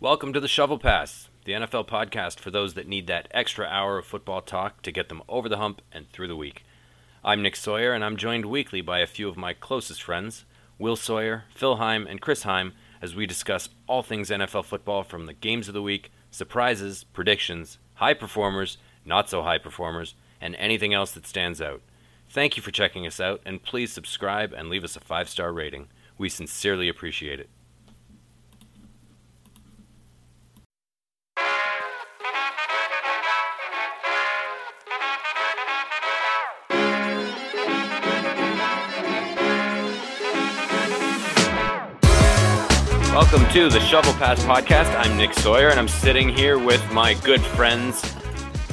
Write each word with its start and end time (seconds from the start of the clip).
Welcome 0.00 0.32
to 0.32 0.38
the 0.38 0.46
Shovel 0.46 0.78
Pass, 0.78 1.28
the 1.44 1.54
NFL 1.54 1.88
podcast 1.88 2.38
for 2.38 2.52
those 2.52 2.74
that 2.74 2.86
need 2.86 3.08
that 3.08 3.26
extra 3.32 3.66
hour 3.66 3.98
of 3.98 4.06
football 4.06 4.40
talk 4.40 4.80
to 4.82 4.92
get 4.92 5.08
them 5.08 5.24
over 5.28 5.48
the 5.48 5.56
hump 5.56 5.82
and 5.90 6.08
through 6.12 6.28
the 6.28 6.36
week. 6.36 6.62
I'm 7.24 7.42
Nick 7.42 7.56
Sawyer, 7.56 7.92
and 7.92 8.04
I'm 8.04 8.16
joined 8.16 8.46
weekly 8.46 8.80
by 8.80 9.00
a 9.00 9.08
few 9.08 9.28
of 9.28 9.36
my 9.36 9.54
closest 9.54 10.00
friends, 10.00 10.44
Will 10.78 10.94
Sawyer, 10.94 11.46
Phil 11.52 11.78
Heim, 11.78 12.06
and 12.06 12.20
Chris 12.20 12.44
Heim, 12.44 12.74
as 13.02 13.16
we 13.16 13.26
discuss 13.26 13.70
all 13.88 14.04
things 14.04 14.30
NFL 14.30 14.66
football 14.66 15.02
from 15.02 15.26
the 15.26 15.32
games 15.32 15.66
of 15.66 15.74
the 15.74 15.82
week, 15.82 16.12
surprises, 16.30 17.02
predictions, 17.02 17.78
high 17.94 18.14
performers, 18.14 18.78
not 19.04 19.28
so 19.28 19.42
high 19.42 19.58
performers, 19.58 20.14
and 20.40 20.54
anything 20.54 20.94
else 20.94 21.10
that 21.10 21.26
stands 21.26 21.60
out. 21.60 21.82
Thank 22.30 22.56
you 22.56 22.62
for 22.62 22.70
checking 22.70 23.04
us 23.04 23.18
out, 23.18 23.40
and 23.44 23.64
please 23.64 23.92
subscribe 23.92 24.52
and 24.52 24.68
leave 24.68 24.84
us 24.84 24.94
a 24.94 25.00
five 25.00 25.28
star 25.28 25.52
rating. 25.52 25.88
We 26.16 26.28
sincerely 26.28 26.88
appreciate 26.88 27.40
it. 27.40 27.50
To 43.52 43.70
the 43.70 43.80
Shovel 43.80 44.12
Pass 44.12 44.44
podcast. 44.44 44.94
I'm 44.94 45.16
Nick 45.16 45.32
Sawyer, 45.32 45.70
and 45.70 45.80
I'm 45.80 45.88
sitting 45.88 46.28
here 46.28 46.58
with 46.58 46.92
my 46.92 47.14
good 47.14 47.40
friends 47.40 48.14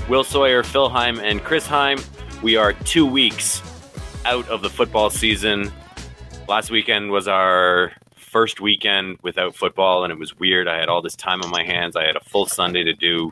Will 0.10 0.26
Sawyer, 0.26 0.64
Phil 0.64 0.90
Heim, 0.90 1.18
and 1.18 1.42
Chris 1.42 1.66
Heim. 1.66 1.98
We 2.44 2.58
are 2.58 2.74
two 2.74 3.06
weeks 3.06 3.62
out 4.26 4.48
of 4.50 4.62
the 4.62 4.70
football 4.70 5.10
season. 5.10 5.72
Last 6.50 6.72
weekend 6.72 7.10
was 7.10 7.30
our 7.30 7.94
first 8.18 8.60
weekend 8.60 9.18
without 9.24 9.56
football, 9.56 10.04
and 10.04 10.12
it 10.12 10.20
was 10.20 10.38
weird. 10.38 10.68
I 10.68 10.78
had 10.78 10.90
all 10.90 11.02
this 11.02 11.16
time 11.16 11.42
on 11.42 11.50
my 11.50 11.64
hands. 11.64 11.96
I 11.96 12.04
had 12.04 12.18
a 12.18 12.24
full 12.26 12.46
Sunday 12.46 12.84
to 12.84 12.94
do 12.94 13.32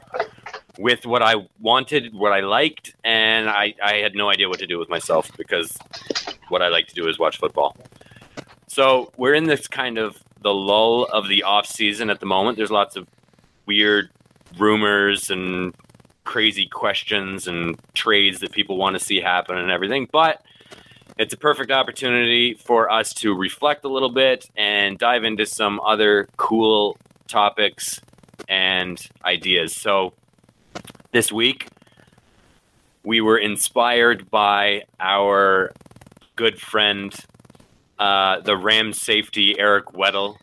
with 0.80 1.05
what 1.05 1.21
I 1.21 1.36
wanted, 1.59 2.14
what 2.14 2.31
I 2.31 2.39
liked, 2.39 2.95
and 3.03 3.49
I, 3.49 3.75
I 3.83 3.95
had 3.95 4.16
no 4.16 4.30
idea 4.30 4.47
what 4.47 4.59
to 4.59 4.67
do 4.67 4.80
with 4.80 4.88
myself 4.88 5.30
because 5.38 5.77
what 6.47 6.61
I 6.61 6.69
like 6.69 6.88
to 6.88 6.95
do 6.95 7.09
is 7.09 7.19
watch 7.19 7.38
football. 7.38 7.75
So 8.67 9.11
we're 9.17 9.33
in 9.33 9.44
this 9.44 9.67
kind 9.67 9.97
of 9.97 10.23
the 10.44 10.53
lull 10.53 11.05
of 11.05 11.27
the 11.27 11.44
off 11.44 11.66
season 11.66 12.09
at 12.09 12.19
the 12.19 12.25
moment. 12.25 12.58
There's 12.58 12.72
lots 12.72 12.95
of 12.95 13.08
weird 13.66 14.09
rumors 14.58 15.30
and 15.30 15.73
crazy 16.25 16.67
questions 16.67 17.47
and 17.47 17.77
trades 17.94 18.39
that 18.41 18.52
people 18.52 18.77
want 18.77 18.97
to 18.97 19.03
see 19.03 19.19
happen 19.19 19.58
and 19.58 19.71
everything, 19.71 20.08
but 20.11 20.44
it's 21.17 21.33
a 21.33 21.38
perfect 21.38 21.71
opportunity 21.71 22.53
for 22.55 22.91
us 22.91 23.14
to 23.14 23.36
reflect 23.36 23.86
a 23.86 23.88
little 23.88 24.11
bit 24.11 24.49
and 24.55 24.97
dive 24.97 25.23
into 25.23 25.45
some 25.45 25.80
other 25.80 26.27
cool 26.38 26.97
topics 27.27 28.02
and 28.49 28.99
ideas. 29.23 29.75
So 29.75 30.14
this 31.11 31.31
week 31.31 31.67
we 33.03 33.21
were 33.21 33.38
inspired 33.38 34.30
by 34.30 34.83
our 34.99 35.71
good 36.36 36.59
friend 36.59 37.14
uh, 37.99 38.41
the 38.41 38.58
Rams 38.58 39.02
safety 39.02 39.58
Eric 39.59 39.88
Weddle, 39.88 40.38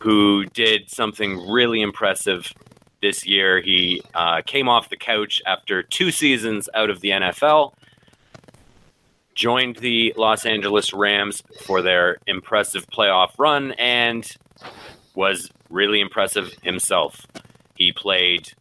who 0.00 0.44
did 0.46 0.90
something 0.90 1.50
really 1.50 1.80
impressive 1.80 2.52
this 3.00 3.26
year. 3.26 3.60
He 3.60 4.02
uh, 4.14 4.42
came 4.46 4.68
off 4.68 4.88
the 4.88 4.96
couch 4.96 5.42
after 5.46 5.82
two 5.82 6.10
seasons 6.10 6.68
out 6.74 6.90
of 6.90 7.00
the 7.00 7.10
NFL, 7.10 7.72
joined 9.34 9.76
the 9.76 10.14
Los 10.16 10.46
Angeles 10.46 10.92
Rams 10.92 11.42
for 11.64 11.82
their 11.82 12.18
impressive 12.26 12.86
playoff 12.88 13.30
run, 13.38 13.72
and 13.72 14.36
was 15.14 15.50
really 15.70 16.00
impressive 16.00 16.52
himself. 16.62 17.26
He 17.76 17.92
played 17.92 18.52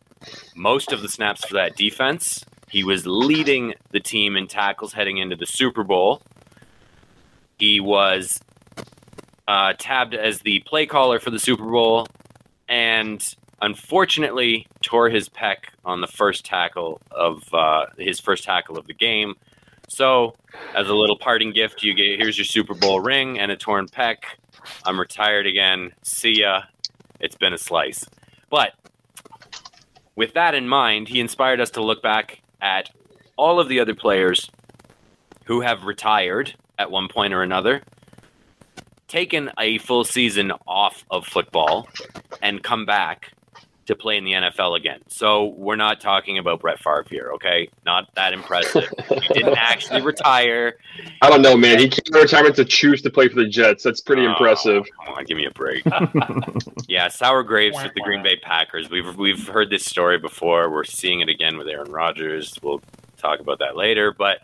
most 0.55 0.91
of 0.91 1.01
the 1.01 1.09
snaps 1.09 1.45
for 1.45 1.53
that 1.55 1.75
defense. 1.75 2.43
He 2.69 2.83
was 2.83 3.05
leading 3.05 3.75
the 3.91 3.99
team 3.99 4.35
in 4.35 4.47
tackles 4.47 4.93
heading 4.93 5.17
into 5.17 5.35
the 5.35 5.45
Super 5.45 5.83
Bowl. 5.83 6.21
He 7.57 7.79
was 7.79 8.39
uh, 9.47 9.73
tabbed 9.77 10.13
as 10.13 10.39
the 10.39 10.59
play 10.65 10.85
caller 10.85 11.19
for 11.19 11.29
the 11.29 11.39
Super 11.39 11.65
Bowl, 11.65 12.07
and 12.67 13.35
unfortunately 13.61 14.67
tore 14.81 15.09
his 15.09 15.29
pec 15.29 15.57
on 15.83 16.01
the 16.01 16.07
first 16.07 16.45
tackle 16.45 17.01
of 17.11 17.43
uh, 17.53 17.85
his 17.97 18.19
first 18.19 18.43
tackle 18.43 18.77
of 18.77 18.87
the 18.87 18.93
game. 18.93 19.35
So, 19.87 20.35
as 20.75 20.89
a 20.89 20.95
little 20.95 21.17
parting 21.17 21.51
gift, 21.51 21.83
you 21.83 21.93
get 21.93 22.19
here's 22.19 22.37
your 22.37 22.45
Super 22.45 22.73
Bowl 22.73 22.99
ring 22.99 23.39
and 23.39 23.51
a 23.51 23.55
torn 23.55 23.87
pec. 23.87 24.17
I'm 24.83 24.99
retired 24.99 25.45
again. 25.45 25.91
See 26.01 26.39
ya. 26.39 26.63
It's 27.19 27.35
been 27.35 27.53
a 27.53 27.57
slice. 27.57 28.05
But 28.49 28.73
with 30.15 30.33
that 30.33 30.55
in 30.55 30.67
mind, 30.67 31.07
he 31.07 31.19
inspired 31.19 31.59
us 31.59 31.69
to 31.71 31.83
look 31.83 32.01
back 32.01 32.41
at 32.61 32.89
all 33.37 33.59
of 33.59 33.69
the 33.69 33.79
other 33.79 33.93
players 33.93 34.49
who 35.45 35.61
have 35.61 35.83
retired 35.83 36.55
at 36.77 36.91
one 36.91 37.07
point 37.07 37.33
or 37.33 37.41
another, 37.41 37.81
taken 39.07 39.51
a 39.59 39.77
full 39.79 40.03
season 40.03 40.51
off 40.67 41.03
of 41.11 41.25
football, 41.25 41.87
and 42.41 42.63
come 42.63 42.85
back 42.85 43.31
to 43.85 43.95
play 43.95 44.17
in 44.17 44.23
the 44.23 44.31
NFL 44.31 44.77
again. 44.77 44.99
So 45.07 45.45
we're 45.57 45.75
not 45.75 46.01
talking 46.01 46.37
about 46.37 46.59
Brett 46.59 46.79
Favre 46.79 47.05
here, 47.09 47.31
okay? 47.35 47.69
Not 47.85 48.13
that 48.15 48.33
impressive. 48.33 48.91
he 49.09 49.33
didn't 49.33 49.57
actually 49.57 50.01
retire. 50.01 50.77
I 51.21 51.29
don't 51.29 51.41
know, 51.41 51.55
man. 51.55 51.79
He 51.79 51.87
came 51.87 52.03
to 52.05 52.19
retirement 52.19 52.55
to 52.55 52.65
choose 52.65 53.01
to 53.03 53.09
play 53.09 53.27
for 53.27 53.35
the 53.35 53.47
Jets. 53.47 53.83
That's 53.83 54.01
pretty 54.01 54.23
oh, 54.23 54.31
impressive. 54.31 54.85
Come 55.05 55.15
on, 55.15 55.25
give 55.25 55.37
me 55.37 55.45
a 55.45 55.51
break. 55.51 55.83
yeah, 56.87 57.07
sour 57.09 57.43
grapes 57.43 57.81
with 57.81 57.93
the 57.93 58.01
Green 58.01 58.23
Bay 58.23 58.37
Packers. 58.37 58.89
We've 58.89 59.15
we've 59.15 59.47
heard 59.47 59.69
this 59.69 59.85
story 59.85 60.17
before. 60.17 60.69
We're 60.71 60.83
seeing 60.83 61.21
it 61.21 61.29
again 61.29 61.57
with 61.57 61.67
Aaron 61.67 61.91
Rodgers. 61.91 62.57
We'll 62.63 62.81
talk 63.17 63.39
about 63.39 63.59
that 63.59 63.75
later, 63.75 64.11
but 64.11 64.39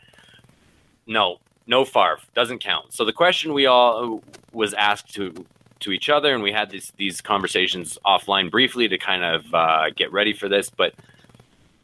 no, 1.07 1.39
no 1.71 1.85
Favre 1.85 2.19
doesn't 2.35 2.59
count. 2.59 2.93
So 2.93 3.05
the 3.05 3.13
question 3.13 3.53
we 3.53 3.65
all 3.65 4.21
was 4.51 4.75
asked 4.75 5.15
to 5.15 5.33
to 5.79 5.91
each 5.91 6.09
other, 6.09 6.31
and 6.35 6.43
we 6.43 6.51
had 6.51 6.69
these 6.69 6.93
these 6.97 7.21
conversations 7.21 7.97
offline 8.05 8.51
briefly 8.51 8.87
to 8.89 8.97
kind 8.99 9.23
of 9.23 9.55
uh, 9.55 9.89
get 9.95 10.11
ready 10.11 10.33
for 10.33 10.47
this. 10.47 10.69
But 10.69 10.93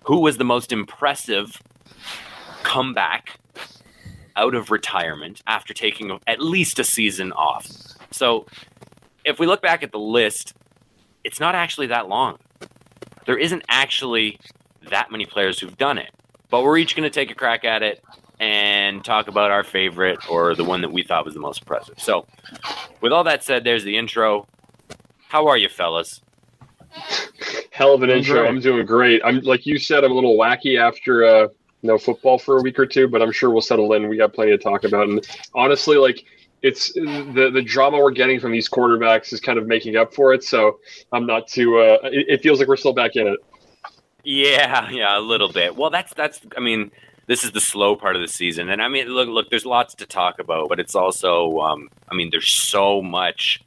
who 0.03 0.19
was 0.19 0.37
the 0.37 0.43
most 0.43 0.71
impressive 0.71 1.63
comeback 2.63 3.39
out 4.35 4.53
of 4.53 4.69
retirement 4.69 5.41
after 5.47 5.73
taking 5.73 6.19
at 6.27 6.39
least 6.41 6.77
a 6.79 6.83
season 6.83 7.31
off? 7.31 7.65
So 8.11 8.45
if 9.23 9.39
we 9.39 9.47
look 9.47 9.61
back 9.61 9.83
at 9.83 9.91
the 9.91 9.99
list, 9.99 10.53
it's 11.23 11.39
not 11.39 11.55
actually 11.55 11.87
that 11.87 12.07
long. 12.09 12.37
There 13.25 13.37
isn't 13.37 13.63
actually 13.69 14.37
that 14.89 15.11
many 15.11 15.25
players 15.25 15.59
who've 15.59 15.77
done 15.77 15.97
it, 15.97 16.11
but 16.49 16.63
we're 16.63 16.77
each 16.77 16.95
going 16.95 17.09
to 17.11 17.19
take 17.19 17.31
a 17.31 17.35
crack 17.35 17.65
at 17.65 17.81
it 17.83 18.03
and 18.39 19.03
talk 19.03 19.27
about 19.27 19.51
our 19.51 19.63
favorite 19.63 20.29
or 20.29 20.55
the 20.55 20.63
one 20.63 20.81
that 20.81 20.91
we 20.91 21.03
thought 21.03 21.25
was 21.25 21.33
the 21.33 21.39
most 21.39 21.61
impressive. 21.61 21.99
So, 21.99 22.25
with 23.01 23.11
all 23.11 23.23
that 23.23 23.43
said, 23.43 23.63
there's 23.63 23.83
the 23.83 23.97
intro. 23.97 24.47
How 25.29 25.47
are 25.47 25.57
you, 25.57 25.69
fellas? 25.69 26.21
Hell 27.71 27.93
of 27.93 28.03
an 28.03 28.09
I'm 28.09 28.17
intro. 28.17 28.39
Great. 28.39 28.49
I'm 28.49 28.59
doing 28.59 28.85
great. 28.85 29.21
I'm 29.23 29.39
like 29.41 29.65
you 29.65 29.77
said, 29.77 30.03
I'm 30.03 30.11
a 30.11 30.15
little 30.15 30.37
wacky 30.37 30.79
after 30.79 31.23
uh, 31.23 31.47
no 31.83 31.97
football 31.97 32.39
for 32.39 32.59
a 32.59 32.61
week 32.61 32.79
or 32.79 32.85
two, 32.85 33.07
but 33.07 33.21
I'm 33.21 33.31
sure 33.31 33.49
we'll 33.49 33.61
settle 33.61 33.93
in. 33.93 34.07
We 34.07 34.17
got 34.17 34.33
plenty 34.33 34.51
to 34.51 34.57
talk 34.57 34.83
about, 34.83 35.07
and 35.07 35.25
honestly, 35.53 35.97
like 35.97 36.23
it's 36.61 36.93
the 36.93 37.51
the 37.53 37.61
drama 37.61 37.97
we're 37.97 38.11
getting 38.11 38.39
from 38.39 38.51
these 38.51 38.67
quarterbacks 38.69 39.31
is 39.31 39.39
kind 39.39 39.59
of 39.59 39.67
making 39.67 39.95
up 39.95 40.13
for 40.13 40.33
it. 40.33 40.43
So 40.43 40.79
I'm 41.11 41.25
not 41.25 41.47
too. 41.47 41.77
Uh, 41.77 41.99
it, 42.03 42.25
it 42.29 42.41
feels 42.41 42.59
like 42.59 42.67
we're 42.67 42.77
still 42.77 42.93
back 42.93 43.15
in 43.15 43.27
it. 43.27 43.39
Yeah, 44.23 44.89
yeah, 44.91 45.17
a 45.17 45.21
little 45.21 45.51
bit. 45.51 45.75
Well, 45.75 45.89
that's 45.89 46.13
that's. 46.13 46.41
I 46.55 46.59
mean, 46.59 46.91
this 47.27 47.43
is 47.43 47.51
the 47.51 47.61
slow 47.61 47.95
part 47.95 48.15
of 48.15 48.21
the 48.21 48.27
season. 48.27 48.69
And 48.69 48.81
I 48.81 48.87
mean, 48.87 49.07
look, 49.07 49.27
look, 49.27 49.49
there's 49.49 49.65
lots 49.65 49.93
to 49.95 50.05
talk 50.05 50.39
about, 50.39 50.69
but 50.69 50.79
it's 50.79 50.95
also, 50.95 51.59
um, 51.59 51.89
I 52.09 52.15
mean, 52.15 52.29
there's 52.31 52.51
so 52.51 53.01
much 53.01 53.61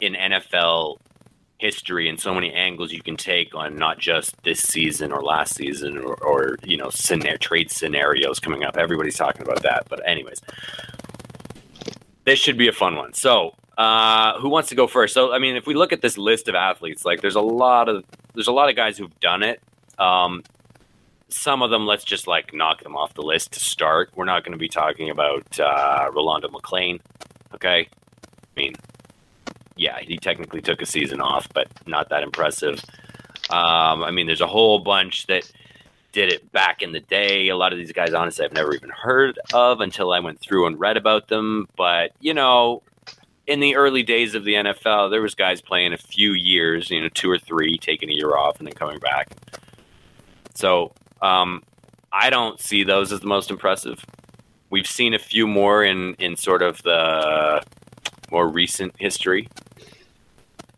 in 0.00 0.14
NFL 0.14 0.98
history 1.58 2.08
and 2.08 2.20
so 2.20 2.34
many 2.34 2.52
angles 2.52 2.92
you 2.92 3.00
can 3.00 3.16
take 3.16 3.54
on 3.54 3.76
not 3.76 3.98
just 3.98 4.34
this 4.42 4.60
season 4.60 5.10
or 5.12 5.22
last 5.22 5.54
season 5.54 5.96
or, 5.98 6.14
or 6.14 6.56
you 6.64 6.76
know, 6.76 6.90
scenario, 6.90 7.36
trade 7.38 7.70
scenarios 7.70 8.40
coming 8.40 8.64
up. 8.64 8.76
Everybody's 8.76 9.16
talking 9.16 9.42
about 9.42 9.62
that. 9.62 9.86
But, 9.88 10.06
anyways, 10.06 10.42
this 12.24 12.38
should 12.38 12.58
be 12.58 12.66
a 12.66 12.72
fun 12.72 12.96
one. 12.96 13.14
So, 13.14 13.54
uh, 13.78 14.40
who 14.40 14.48
wants 14.48 14.70
to 14.70 14.74
go 14.74 14.88
first? 14.88 15.14
So, 15.14 15.32
I 15.32 15.38
mean, 15.38 15.54
if 15.54 15.66
we 15.66 15.74
look 15.74 15.92
at 15.92 16.02
this 16.02 16.18
list 16.18 16.48
of 16.48 16.56
athletes, 16.56 17.04
like 17.04 17.20
there's 17.20 17.36
a 17.36 17.40
lot 17.40 17.88
of 17.88 18.04
there's 18.34 18.48
a 18.48 18.52
lot 18.52 18.68
of 18.68 18.76
guys 18.76 18.98
who've 18.98 19.20
done 19.20 19.42
it. 19.42 19.62
Um, 19.98 20.42
some 21.28 21.62
of 21.62 21.70
them, 21.70 21.86
let's 21.86 22.04
just 22.04 22.26
like 22.26 22.54
knock 22.54 22.82
them 22.82 22.96
off 22.96 23.14
the 23.14 23.22
list 23.22 23.52
to 23.52 23.60
start. 23.60 24.10
We're 24.14 24.24
not 24.24 24.44
going 24.44 24.52
to 24.52 24.58
be 24.58 24.68
talking 24.68 25.10
about 25.10 25.58
uh, 25.58 26.10
Rolando 26.12 26.48
McClain. 26.48 27.00
Okay. 27.54 27.88
I 27.88 28.60
mean, 28.60 28.74
yeah, 29.76 29.98
he 30.00 30.16
technically 30.16 30.62
took 30.62 30.82
a 30.82 30.86
season 30.86 31.20
off, 31.20 31.48
but 31.52 31.68
not 31.86 32.08
that 32.10 32.22
impressive. 32.22 32.82
Um, 33.50 34.02
I 34.02 34.10
mean, 34.10 34.26
there's 34.26 34.40
a 34.40 34.46
whole 34.46 34.78
bunch 34.78 35.26
that 35.26 35.50
did 36.12 36.32
it 36.32 36.50
back 36.52 36.80
in 36.80 36.92
the 36.92 37.00
day. 37.00 37.48
A 37.48 37.56
lot 37.56 37.72
of 37.72 37.78
these 37.78 37.92
guys, 37.92 38.14
honestly, 38.14 38.44
I've 38.44 38.52
never 38.52 38.74
even 38.74 38.90
heard 38.90 39.38
of 39.52 39.80
until 39.80 40.12
I 40.12 40.20
went 40.20 40.40
through 40.40 40.66
and 40.66 40.80
read 40.80 40.96
about 40.96 41.28
them. 41.28 41.68
But, 41.76 42.12
you 42.20 42.32
know, 42.32 42.82
in 43.46 43.60
the 43.60 43.76
early 43.76 44.02
days 44.02 44.34
of 44.34 44.44
the 44.44 44.54
NFL, 44.54 45.10
there 45.10 45.20
was 45.20 45.34
guys 45.34 45.60
playing 45.60 45.92
a 45.92 45.98
few 45.98 46.32
years, 46.32 46.90
you 46.90 47.00
know, 47.00 47.08
two 47.08 47.30
or 47.30 47.38
three, 47.38 47.76
taking 47.78 48.08
a 48.10 48.14
year 48.14 48.34
off 48.34 48.58
and 48.58 48.66
then 48.66 48.74
coming 48.74 48.98
back. 48.98 49.28
So 50.54 50.92
um, 51.22 51.62
I 52.12 52.30
don't 52.30 52.60
see 52.60 52.84
those 52.84 53.12
as 53.12 53.20
the 53.20 53.26
most 53.26 53.50
impressive. 53.50 54.04
We've 54.70 54.86
seen 54.86 55.14
a 55.14 55.18
few 55.18 55.46
more 55.46 55.84
in 55.84 56.14
in 56.14 56.36
sort 56.36 56.62
of 56.62 56.82
the 56.82 57.62
more 58.30 58.48
recent 58.48 58.94
history. 58.98 59.48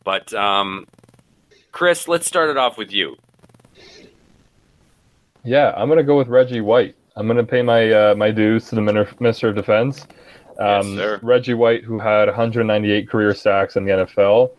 But 0.04 0.32
um, 0.34 0.86
Chris, 1.72 2.08
let's 2.08 2.26
start 2.26 2.50
it 2.50 2.56
off 2.56 2.76
with 2.78 2.92
you. 2.92 3.16
Yeah, 5.44 5.72
I'm 5.76 5.88
gonna 5.88 6.02
go 6.02 6.18
with 6.18 6.28
Reggie 6.28 6.60
White. 6.60 6.96
I'm 7.16 7.26
gonna 7.26 7.44
pay 7.44 7.62
my 7.62 7.90
uh, 7.90 8.14
my 8.14 8.30
dues 8.30 8.68
to 8.68 8.74
the 8.74 8.80
Minister 9.20 9.48
of 9.48 9.54
Defense. 9.54 10.06
Um, 10.58 10.96
yes, 10.96 11.22
Reggie 11.22 11.54
White, 11.54 11.84
who 11.84 11.98
had 11.98 12.26
198 12.26 13.08
career 13.08 13.32
sacks 13.34 13.76
in 13.76 13.84
the 13.84 13.92
NFL, 13.92 14.50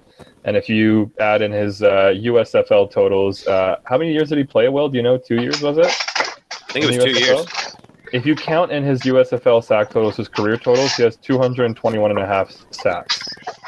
and 0.44 0.56
if 0.56 0.70
you 0.70 1.12
add 1.20 1.42
in 1.42 1.52
his 1.52 1.82
uh, 1.82 2.14
USFL 2.16 2.92
totals, 2.92 3.46
uh, 3.48 3.78
how 3.86 3.98
many 3.98 4.14
years 4.14 4.30
did 4.30 4.38
he 4.38 4.44
play? 4.44 4.70
Well, 4.70 4.90
do 4.90 4.98
you 4.98 5.04
know? 5.04 5.18
Two 5.18 5.42
years 5.42 5.62
was 5.62 5.78
it? 5.78 5.88
I 5.88 6.72
think 6.72 6.86
it 6.86 6.88
was 6.88 7.04
two 7.04 7.12
USFL? 7.12 7.20
years. 7.20 7.76
If 8.12 8.26
you 8.26 8.36
count 8.36 8.72
in 8.72 8.84
his 8.84 9.02
USFL 9.02 9.64
sack 9.64 9.92
totals, 9.92 10.18
his 10.18 10.28
career 10.28 10.58
totals, 10.58 10.94
he 10.96 11.04
has 11.04 11.16
221 11.18 12.10
and 12.10 12.20
a 12.20 12.26
half 12.26 12.52
sacks. 12.72 13.22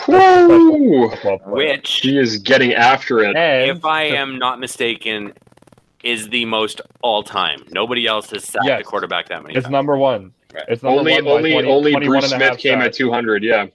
Woo! 0.07 1.09
Which 1.45 1.99
he 2.01 2.17
is 2.17 2.39
getting 2.39 2.73
after 2.73 3.19
it. 3.19 3.35
And 3.35 3.77
if 3.77 3.85
I 3.85 4.03
am 4.03 4.39
not 4.39 4.59
mistaken, 4.59 5.33
is 6.03 6.29
the 6.29 6.45
most 6.45 6.81
all 7.01 7.23
time. 7.23 7.63
Nobody 7.71 8.07
else 8.07 8.31
has 8.31 8.43
sacked 8.43 8.65
yes. 8.65 8.81
a 8.81 8.83
quarterback 8.83 9.29
that 9.29 9.43
many. 9.43 9.55
It's 9.55 9.65
times. 9.65 9.71
number 9.71 9.97
one. 9.97 10.33
Right. 10.53 10.63
It's 10.67 10.83
number 10.83 10.99
only 10.99 11.13
one 11.13 11.27
only 11.27 11.51
20, 11.53 11.69
only 11.69 11.95
Bruce 12.05 12.29
Smith 12.29 12.57
came 12.57 12.79
sacks. 12.79 12.87
at 12.87 12.93
200. 12.93 13.43
Yeah. 13.43 13.67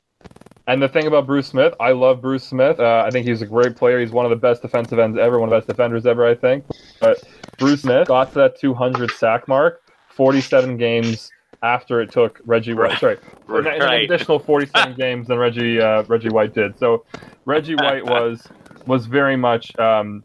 And 0.68 0.82
the 0.82 0.88
thing 0.88 1.06
about 1.06 1.26
Bruce 1.26 1.46
Smith, 1.46 1.74
I 1.78 1.92
love 1.92 2.20
Bruce 2.20 2.42
Smith. 2.42 2.80
Uh, 2.80 3.04
I 3.06 3.10
think 3.10 3.26
he's 3.26 3.40
a 3.40 3.46
great 3.46 3.76
player. 3.76 4.00
He's 4.00 4.10
one 4.10 4.26
of 4.26 4.30
the 4.30 4.36
best 4.36 4.62
defensive 4.62 4.98
ends 4.98 5.16
ever, 5.16 5.38
one 5.38 5.48
of 5.48 5.50
the 5.50 5.56
best 5.58 5.68
defenders 5.68 6.06
ever, 6.06 6.26
I 6.26 6.34
think. 6.34 6.64
But 7.00 7.22
Bruce 7.58 7.82
Smith 7.82 8.08
got 8.08 8.32
to 8.32 8.38
that 8.40 8.58
200 8.58 9.12
sack 9.12 9.46
mark 9.46 9.82
47 10.08 10.76
games 10.76 11.30
after 11.62 12.00
it 12.00 12.10
took 12.10 12.40
Reggie 12.44 12.74
White. 12.74 12.98
Sorry, 12.98 13.16
right. 13.46 13.66
an, 13.66 14.12
additional 14.12 14.38
47 14.38 14.94
games 14.98 15.28
than 15.28 15.38
Reggie 15.38 15.80
uh, 15.80 16.02
Reggie 16.04 16.30
White 16.30 16.54
did. 16.54 16.78
So 16.78 17.04
Reggie 17.44 17.76
White 17.76 18.04
was 18.04 18.42
was 18.86 19.06
very 19.06 19.36
much. 19.36 19.76
Um, 19.78 20.24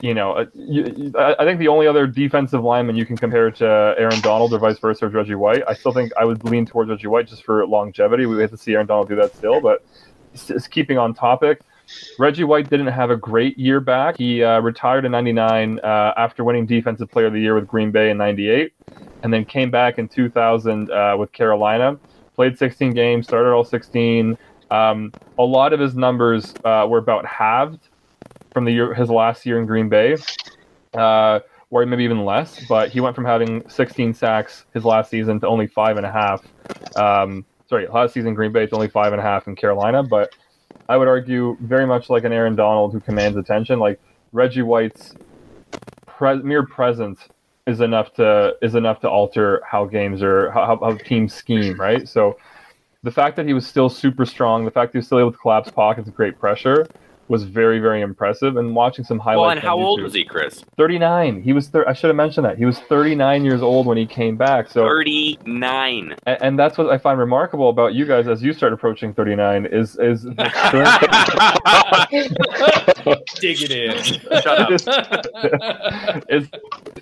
you 0.00 0.14
know, 0.14 0.32
uh, 0.32 1.34
I 1.38 1.44
think 1.44 1.58
the 1.58 1.68
only 1.68 1.86
other 1.86 2.06
defensive 2.06 2.62
lineman 2.62 2.96
you 2.96 3.04
can 3.04 3.16
compare 3.16 3.50
to 3.50 3.94
Aaron 3.98 4.20
Donald 4.20 4.52
or 4.52 4.58
vice 4.58 4.78
versa 4.78 5.06
is 5.06 5.14
Reggie 5.14 5.34
White. 5.34 5.62
I 5.66 5.74
still 5.74 5.92
think 5.92 6.12
I 6.18 6.24
would 6.24 6.44
lean 6.44 6.66
towards 6.66 6.90
Reggie 6.90 7.08
White 7.08 7.26
just 7.26 7.44
for 7.44 7.66
longevity. 7.66 8.26
We 8.26 8.40
have 8.40 8.50
to 8.50 8.56
see 8.56 8.74
Aaron 8.74 8.86
Donald 8.86 9.08
do 9.08 9.16
that 9.16 9.34
still, 9.34 9.60
but 9.60 9.84
just 10.34 10.70
keeping 10.70 10.98
on 10.98 11.14
topic. 11.14 11.62
Reggie 12.18 12.44
White 12.44 12.68
didn't 12.68 12.88
have 12.88 13.10
a 13.10 13.16
great 13.16 13.58
year 13.58 13.80
back. 13.80 14.18
He 14.18 14.42
uh, 14.42 14.60
retired 14.60 15.04
in 15.04 15.12
'99 15.12 15.80
uh, 15.82 16.12
after 16.16 16.44
winning 16.44 16.66
Defensive 16.66 17.10
Player 17.10 17.26
of 17.26 17.32
the 17.32 17.40
Year 17.40 17.54
with 17.54 17.66
Green 17.66 17.90
Bay 17.90 18.10
in 18.10 18.18
'98, 18.18 18.72
and 19.22 19.32
then 19.32 19.44
came 19.44 19.70
back 19.70 19.98
in 19.98 20.06
2000 20.06 20.90
uh, 20.90 21.16
with 21.18 21.32
Carolina. 21.32 21.98
Played 22.34 22.58
16 22.58 22.92
games, 22.92 23.26
started 23.26 23.50
all 23.50 23.64
16. 23.64 24.38
Um, 24.70 25.12
a 25.38 25.42
lot 25.42 25.72
of 25.72 25.80
his 25.80 25.96
numbers 25.96 26.54
uh, 26.64 26.86
were 26.88 26.98
about 26.98 27.24
halved 27.26 27.88
from 28.52 28.64
the 28.64 28.72
year 28.72 28.94
his 28.94 29.10
last 29.10 29.46
year 29.46 29.58
in 29.58 29.66
Green 29.66 29.88
Bay, 29.88 30.16
uh, 30.94 31.40
or 31.70 31.84
maybe 31.86 32.04
even 32.04 32.24
less. 32.24 32.64
But 32.68 32.90
he 32.90 33.00
went 33.00 33.14
from 33.14 33.24
having 33.24 33.68
16 33.68 34.14
sacks 34.14 34.64
his 34.74 34.84
last 34.84 35.10
season 35.10 35.40
to 35.40 35.46
only 35.46 35.66
five 35.66 35.96
and 35.96 36.06
a 36.06 36.12
half. 36.12 36.46
Um, 36.96 37.44
sorry, 37.68 37.86
last 37.88 38.14
season 38.14 38.34
Green 38.34 38.52
Bay 38.52 38.66
to 38.66 38.74
only 38.74 38.88
five 38.88 39.12
and 39.12 39.20
a 39.20 39.24
half 39.24 39.46
in 39.46 39.56
Carolina. 39.56 40.02
But 40.02 40.34
I 40.88 40.96
would 40.96 41.08
argue 41.08 41.56
very 41.60 41.86
much 41.86 42.10
like 42.10 42.24
an 42.24 42.32
Aaron 42.32 42.56
Donald 42.56 42.92
who 42.92 43.00
commands 43.00 43.36
attention. 43.36 43.78
Like 43.78 44.00
Reggie 44.32 44.62
White's 44.62 45.14
pre- 46.06 46.42
mere 46.42 46.64
presence 46.64 47.20
is 47.66 47.80
enough 47.80 48.14
to 48.14 48.56
is 48.62 48.74
enough 48.74 49.00
to 49.00 49.10
alter 49.10 49.60
how 49.68 49.84
games 49.84 50.22
are 50.22 50.50
how, 50.50 50.78
how 50.80 50.92
teams 50.96 51.34
scheme, 51.34 51.78
right? 51.78 52.08
So 52.08 52.38
the 53.02 53.10
fact 53.10 53.36
that 53.36 53.46
he 53.46 53.52
was 53.52 53.66
still 53.66 53.88
super 53.88 54.24
strong, 54.24 54.64
the 54.64 54.70
fact 54.70 54.92
that 54.92 54.96
he 54.96 55.00
was 55.00 55.06
still 55.06 55.20
able 55.20 55.32
to 55.32 55.38
collapse 55.38 55.70
pockets 55.70 56.06
with 56.06 56.16
great 56.16 56.38
pressure, 56.38 56.86
was 57.28 57.44
very 57.44 57.78
very 57.78 58.00
impressive. 58.00 58.56
And 58.56 58.74
watching 58.74 59.04
some 59.04 59.18
highlights. 59.18 59.40
Well, 59.40 59.50
and 59.50 59.60
how 59.60 59.78
old 59.78 60.02
was 60.02 60.14
he, 60.14 60.24
Chris? 60.24 60.64
Thirty 60.76 60.98
nine. 60.98 61.42
He 61.42 61.52
was. 61.52 61.68
Thir- 61.68 61.88
I 61.88 61.92
should 61.92 62.08
have 62.08 62.16
mentioned 62.16 62.46
that 62.46 62.58
he 62.58 62.64
was 62.64 62.78
thirty 62.80 63.14
nine 63.14 63.44
years 63.44 63.62
old 63.62 63.86
when 63.86 63.96
he 63.96 64.06
came 64.06 64.36
back. 64.36 64.68
So 64.68 64.82
thirty 64.82 65.38
nine. 65.44 66.14
And, 66.26 66.42
and, 66.42 66.58
that's 66.58 66.76
what 66.76 66.88
I 66.90 66.98
find 66.98 67.18
remarkable 67.18 67.68
about 67.68 67.94
you 67.94 68.04
guys 68.06 68.26
as 68.28 68.42
you 68.42 68.52
start 68.52 68.72
approaching 68.72 69.14
thirty 69.14 69.36
nine 69.36 69.66
is 69.66 69.96
is. 69.96 70.24
Dig 73.40 73.62
it 73.62 73.70
in. 73.70 74.02
Shut 74.42 74.58
up. 74.58 74.70
is 76.28 76.48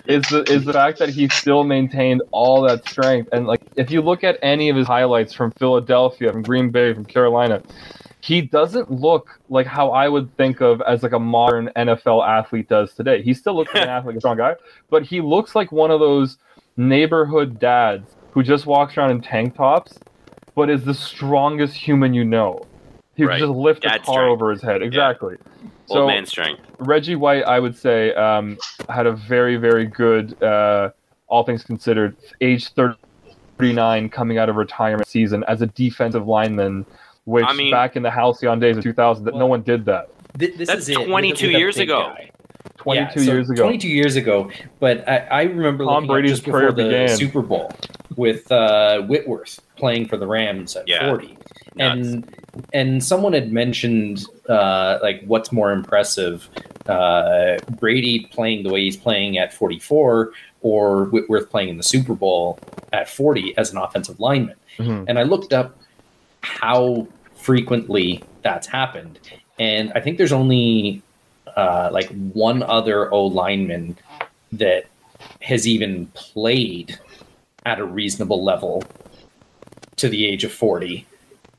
is 0.05 0.23
the 0.29 0.43
is 0.47 0.65
the 0.65 0.73
fact 0.73 0.99
that 0.99 1.09
he 1.09 1.27
still 1.29 1.63
maintained 1.63 2.21
all 2.31 2.61
that 2.61 2.87
strength 2.87 3.29
and 3.31 3.47
like 3.47 3.61
if 3.75 3.91
you 3.91 4.01
look 4.01 4.23
at 4.23 4.37
any 4.41 4.69
of 4.69 4.75
his 4.75 4.87
highlights 4.87 5.33
from 5.33 5.51
Philadelphia, 5.51 6.31
from 6.31 6.43
Green 6.43 6.69
Bay, 6.69 6.93
from 6.93 7.05
Carolina 7.05 7.61
he 8.21 8.41
doesn't 8.41 8.91
look 8.91 9.39
like 9.49 9.67
how 9.67 9.91
I 9.91 10.09
would 10.09 10.35
think 10.37 10.61
of 10.61 10.81
as 10.81 11.03
like 11.03 11.11
a 11.11 11.19
modern 11.19 11.69
NFL 11.75 12.27
athlete 12.27 12.67
does 12.67 12.93
today. 12.93 13.21
He 13.21 13.33
still 13.33 13.55
looks 13.55 13.73
like 13.73 13.83
an 13.83 13.89
athlete, 13.97 14.17
a 14.17 14.19
strong 14.19 14.37
guy, 14.37 14.55
but 14.89 15.03
he 15.03 15.21
looks 15.21 15.55
like 15.55 15.71
one 15.71 15.91
of 15.91 15.99
those 15.99 16.37
neighborhood 16.77 17.59
dads 17.59 18.15
who 18.31 18.43
just 18.43 18.65
walks 18.65 18.97
around 18.97 19.11
in 19.11 19.21
tank 19.21 19.55
tops, 19.55 19.97
but 20.55 20.69
is 20.69 20.83
the 20.83 20.93
strongest 20.93 21.75
human 21.75 22.13
you 22.13 22.23
know. 22.23 22.65
He 23.15 23.25
right. 23.25 23.39
just 23.39 23.51
lift 23.51 23.81
Dad 23.81 23.95
a 23.95 23.99
car 23.99 24.13
strength. 24.13 24.31
over 24.31 24.51
his 24.51 24.61
head. 24.61 24.83
Exactly. 24.83 25.35
Yeah. 25.39 25.69
So 25.87 26.01
Old 26.01 26.07
man 26.07 26.25
strength. 26.25 26.61
Reggie 26.79 27.15
White, 27.15 27.43
I 27.43 27.59
would 27.59 27.75
say, 27.75 28.13
um, 28.13 28.57
had 28.89 29.07
a 29.07 29.13
very, 29.13 29.55
very 29.57 29.87
good, 29.87 30.41
uh, 30.43 30.91
all 31.27 31.43
things 31.43 31.63
considered, 31.63 32.15
age 32.41 32.69
39 32.73 34.09
coming 34.09 34.37
out 34.37 34.49
of 34.49 34.55
retirement 34.55 35.07
season 35.07 35.43
as 35.47 35.61
a 35.61 35.67
defensive 35.67 36.27
lineman 36.27 36.85
which 37.27 37.45
I 37.45 37.51
mean, 37.51 37.71
back 37.71 37.97
in 37.97 38.03
the 38.03 38.09
halcyon 38.09 38.57
days 38.57 38.77
of 38.77 38.83
2000, 38.83 39.25
that 39.25 39.33
well, 39.33 39.39
no 39.41 39.47
one 39.47 39.61
did 39.61 39.83
that. 39.83 40.09
Th- 40.39 40.55
this 40.55 40.69
That's 40.69 40.87
is 40.87 40.95
22 40.95 41.51
years 41.51 41.77
ago. 41.77 42.13
Guy. 42.15 42.31
22 42.77 43.19
yeah, 43.19 43.25
so 43.25 43.33
years 43.33 43.49
ago. 43.49 43.63
22 43.63 43.87
years 43.89 44.15
ago. 44.15 44.49
But 44.79 45.07
I, 45.09 45.17
I 45.17 45.41
remember 45.43 45.83
Tom 45.83 46.07
Brady's 46.07 46.31
just 46.31 46.45
before 46.45 46.71
the 46.71 46.85
began. 46.85 47.09
Super 47.09 47.41
Bowl 47.41 47.69
with 48.15 48.49
uh, 48.49 49.01
Whitworth 49.01 49.59
playing 49.75 50.07
for 50.07 50.15
the 50.15 50.25
Rams 50.25 50.77
at 50.77 50.87
yeah. 50.87 51.09
40. 51.09 51.37
Nuts. 51.75 52.07
And 52.07 52.35
and 52.71 53.03
someone 53.03 53.33
had 53.33 53.51
mentioned 53.51 54.23
uh, 54.47 54.99
like 55.01 55.21
what's 55.25 55.51
more 55.51 55.73
impressive, 55.73 56.49
uh, 56.85 57.57
Brady 57.77 58.29
playing 58.31 58.63
the 58.63 58.69
way 58.69 58.83
he's 58.83 58.95
playing 58.95 59.37
at 59.37 59.53
44 59.53 60.31
or 60.61 61.05
Whitworth 61.05 61.49
playing 61.49 61.67
in 61.67 61.77
the 61.77 61.83
Super 61.83 62.15
Bowl 62.15 62.57
at 62.93 63.09
40 63.09 63.57
as 63.57 63.71
an 63.71 63.77
offensive 63.77 64.17
lineman. 64.21 64.55
Mm-hmm. 64.77 65.05
And 65.09 65.19
I 65.19 65.23
looked 65.23 65.51
up 65.51 65.77
how 66.41 67.07
frequently 67.47 68.21
that's 68.41 68.67
happened. 68.67 69.19
And 69.57 69.93
I 69.95 70.01
think 70.01 70.17
there's 70.17 70.33
only 70.33 71.01
uh, 71.55 71.89
like 71.93 72.09
one 72.33 72.61
other 72.61 73.09
O 73.13 73.25
lineman 73.25 73.97
that 74.51 74.87
has 75.41 75.65
even 75.65 76.07
played 76.07 76.99
at 77.65 77.79
a 77.79 77.85
reasonable 77.85 78.43
level 78.43 78.83
to 79.95 80.09
the 80.09 80.25
age 80.25 80.43
of 80.43 80.51
40. 80.51 81.07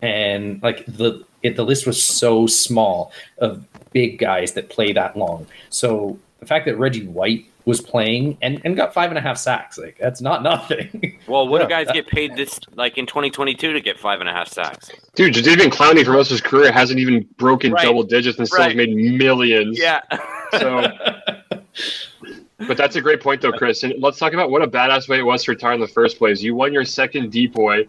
And 0.02 0.62
like 0.62 0.84
the 0.84 1.24
it, 1.42 1.56
the 1.56 1.64
list 1.64 1.86
was 1.86 2.02
so 2.02 2.46
small 2.46 3.10
of 3.38 3.64
big 3.92 4.18
guys 4.18 4.52
that 4.52 4.68
play 4.68 4.92
that 4.92 5.16
long. 5.16 5.46
So 5.70 6.18
the 6.40 6.46
fact 6.46 6.66
that 6.66 6.76
Reggie 6.76 7.06
White 7.06 7.46
was 7.68 7.82
playing 7.82 8.38
and, 8.40 8.62
and 8.64 8.74
got 8.74 8.94
five 8.94 9.10
and 9.10 9.18
a 9.18 9.20
half 9.20 9.36
sacks. 9.36 9.76
Like 9.76 9.98
that's 10.00 10.22
not 10.22 10.42
nothing. 10.52 11.18
Well, 11.28 11.46
what 11.46 11.60
yeah, 11.60 11.66
do 11.66 11.70
guys 11.70 11.86
that, 11.88 11.92
get 11.92 12.06
paid 12.06 12.34
this 12.34 12.58
like 12.74 12.96
in 12.96 13.04
2022 13.04 13.74
to 13.74 13.80
get 13.82 14.00
five 14.00 14.20
and 14.20 14.28
a 14.28 14.32
half 14.32 14.48
sacks? 14.48 14.90
Dude, 15.14 15.34
Jadeveon 15.34 15.68
Clowney 15.68 16.02
for 16.02 16.12
most 16.12 16.28
of 16.28 16.30
his 16.30 16.40
career 16.40 16.72
hasn't 16.72 16.98
even 16.98 17.28
broken 17.36 17.72
right. 17.72 17.84
double 17.84 18.04
digits 18.04 18.38
and 18.38 18.48
still 18.48 18.60
right. 18.60 18.74
made 18.74 18.96
millions. 18.96 19.78
Yeah. 19.78 20.00
so, 20.58 20.86
but 22.66 22.78
that's 22.78 22.96
a 22.96 23.02
great 23.02 23.20
point 23.20 23.42
though, 23.42 23.52
Chris. 23.52 23.82
And 23.82 23.94
let's 23.98 24.18
talk 24.18 24.32
about 24.32 24.50
what 24.50 24.62
a 24.62 24.66
badass 24.66 25.06
way 25.06 25.18
it 25.18 25.26
was 25.26 25.44
to 25.44 25.50
retire 25.50 25.74
in 25.74 25.80
the 25.80 25.88
first 25.88 26.16
place. 26.16 26.40
You 26.40 26.54
won 26.54 26.72
your 26.72 26.86
second 26.86 27.30
depoy 27.30 27.86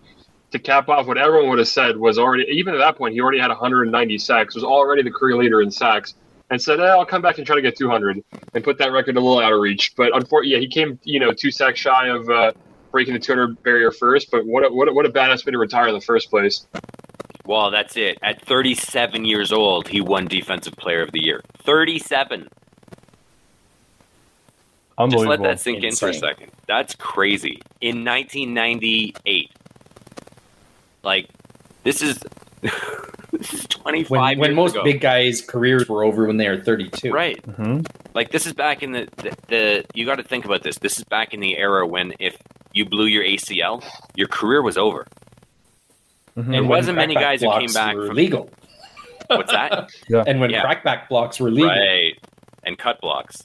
to 0.52 0.60
cap 0.60 0.90
off 0.90 1.08
what 1.08 1.18
everyone 1.18 1.48
would 1.52 1.60
have 1.60 1.70
said 1.70 1.96
was 1.96 2.20
already 2.20 2.44
even 2.50 2.74
at 2.74 2.80
that 2.80 2.98
point 2.98 3.14
he 3.14 3.22
already 3.22 3.38
had 3.38 3.50
190 3.50 4.18
sacks 4.18 4.56
was 4.56 4.64
already 4.64 5.04
the 5.04 5.12
career 5.12 5.38
leader 5.38 5.62
in 5.62 5.70
sacks 5.70 6.16
and 6.50 6.62
said, 6.62 6.80
eh, 6.80 6.84
"I'll 6.84 7.06
come 7.06 7.22
back 7.22 7.38
and 7.38 7.46
try 7.46 7.56
to 7.56 7.62
get 7.62 7.78
200 7.78 8.24
and 8.54 8.64
put 8.64 8.78
that 8.80 8.92
record 8.92 9.18
a 9.18 9.20
little 9.20 9.40
out 9.40 9.54
of 9.54 9.60
reach." 9.60 9.94
But 9.96 10.16
unfortunately, 10.16 10.52
yeah, 10.52 10.60
he 10.60 10.68
came, 10.68 11.00
you 11.04 11.20
know, 11.20 11.32
two 11.32 11.52
sacks 11.52 11.80
shy 11.80 12.08
of 12.08 12.30
uh, 12.30 12.52
breaking 12.92 13.14
the 13.14 13.20
200 13.20 13.62
barrier 13.64 13.92
first. 13.92 14.32
But 14.32 14.46
what 14.46 14.66
a, 14.66 14.70
what 14.70 14.88
a, 14.88 14.94
what 14.94 15.06
a 15.06 15.10
badass 15.10 15.46
way 15.46 15.52
to 15.52 15.58
retire 15.58 15.88
in 15.88 15.94
the 15.94 16.02
first 16.02 16.30
place. 16.30 16.66
Well, 17.46 17.72
that's 17.72 17.98
it. 17.98 18.20
At 18.22 18.46
37 18.46 19.26
years 19.26 19.52
old, 19.52 19.88
he 19.88 20.02
won 20.02 20.28
Defensive 20.28 20.74
Player 20.76 21.02
of 21.02 21.12
the 21.12 21.24
Year. 21.24 21.42
37. 21.64 22.48
Just 25.08 25.26
let 25.26 25.42
that 25.44 25.60
sink 25.60 25.84
Insane. 25.84 25.90
in 25.90 25.96
for 25.96 26.10
a 26.10 26.14
second. 26.14 26.52
That's 26.68 26.94
crazy. 26.96 27.62
In 27.80 28.04
1998, 28.04 29.50
like 31.04 31.30
this 31.84 32.02
is 32.02 32.20
this 33.32 33.54
is 33.54 33.68
25 33.68 34.10
when, 34.10 34.40
when 34.40 34.56
most 34.56 34.76
ago. 34.76 34.84
big 34.84 35.02
guys' 35.02 35.42
careers 35.42 35.88
were 35.88 36.04
over 36.04 36.26
when 36.26 36.38
they 36.38 36.48
were 36.50 36.60
32. 36.60 37.12
Right. 37.12 37.42
Mm-hmm. 37.46 37.82
Like 38.14 38.32
this 38.32 38.46
is 38.46 38.54
back 38.54 38.84
in 38.84 38.92
the 38.92 39.08
the, 39.18 39.38
the 39.48 39.86
you 39.94 40.06
got 40.06 40.16
to 40.16 40.24
think 40.24 40.46
about 40.46 40.64
this. 40.64 40.78
This 40.80 40.98
is 40.98 41.04
back 41.06 41.34
in 41.34 41.40
the 41.40 41.58
era 41.58 41.86
when 41.86 42.14
if 42.20 42.38
you 42.74 42.86
blew 42.86 43.06
your 43.06 43.24
ACL, 43.24 43.84
your 44.16 44.28
career 44.28 44.62
was 44.62 44.78
over. 44.78 45.06
Mm-hmm. 46.38 46.54
It 46.54 46.62
wasn't 46.62 46.98
many 46.98 47.16
guys 47.16 47.42
who 47.42 47.52
came 47.52 47.74
back 47.74 47.96
from 47.96 48.16
legal. 48.16 48.50
What's 49.28 49.52
that? 49.52 49.90
yeah. 50.10 50.24
And 50.26 50.40
when 50.40 50.50
yeah. 50.50 50.64
crackback 50.64 51.08
blocks 51.10 51.40
were 51.40 51.52
legal. 51.52 51.70
Right. 51.70 52.14
And 52.64 52.78
cut 52.78 53.00
blocks 53.00 53.42